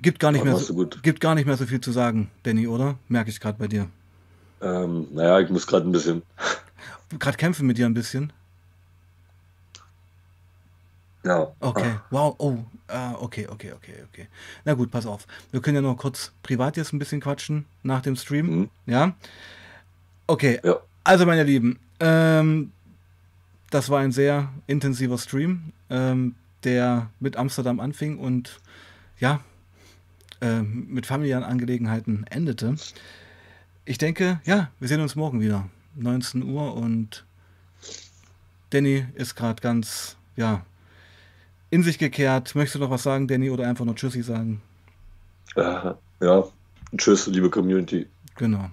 [0.00, 1.02] Gibt gar nicht, mehr so, gut.
[1.02, 2.96] gibt gar nicht mehr so viel zu sagen, Danny, oder?
[3.08, 3.88] Merke ich gerade bei dir.
[4.62, 6.22] ähm, naja, ich muss gerade ein bisschen.
[7.18, 8.32] Gerade kämpfen mit dir ein bisschen.
[11.28, 12.56] Ja, Okay, wow, oh,
[12.86, 14.28] ah, okay, okay, okay, okay.
[14.64, 15.26] Na gut, pass auf.
[15.50, 18.46] Wir können ja noch kurz privat jetzt ein bisschen quatschen nach dem Stream.
[18.46, 18.70] Mhm.
[18.86, 19.12] Ja?
[20.26, 22.72] Okay, ja, also meine Lieben, ähm,
[23.68, 28.58] das war ein sehr intensiver Stream, ähm, der mit Amsterdam anfing und
[29.18, 29.40] ja,
[30.40, 32.76] ähm, mit familiären Angelegenheiten endete.
[33.84, 35.68] Ich denke, ja, wir sehen uns morgen wieder.
[35.94, 37.26] 19 Uhr und
[38.70, 40.64] Danny ist gerade ganz, ja,
[41.70, 42.54] in sich gekehrt.
[42.54, 44.60] Möchtest du noch was sagen, Danny, oder einfach nur Tschüssi sagen?
[45.56, 46.44] äh, ja.
[46.96, 48.06] Tschüss, liebe Community.
[48.36, 48.70] Genau.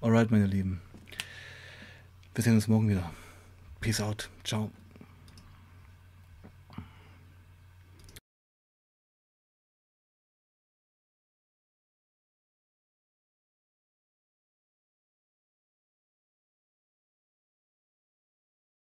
[0.00, 0.80] Alright, meine Lieben.
[2.34, 3.10] Wir sehen uns morgen wieder.
[3.80, 4.30] Peace out.
[4.44, 4.70] Ciao.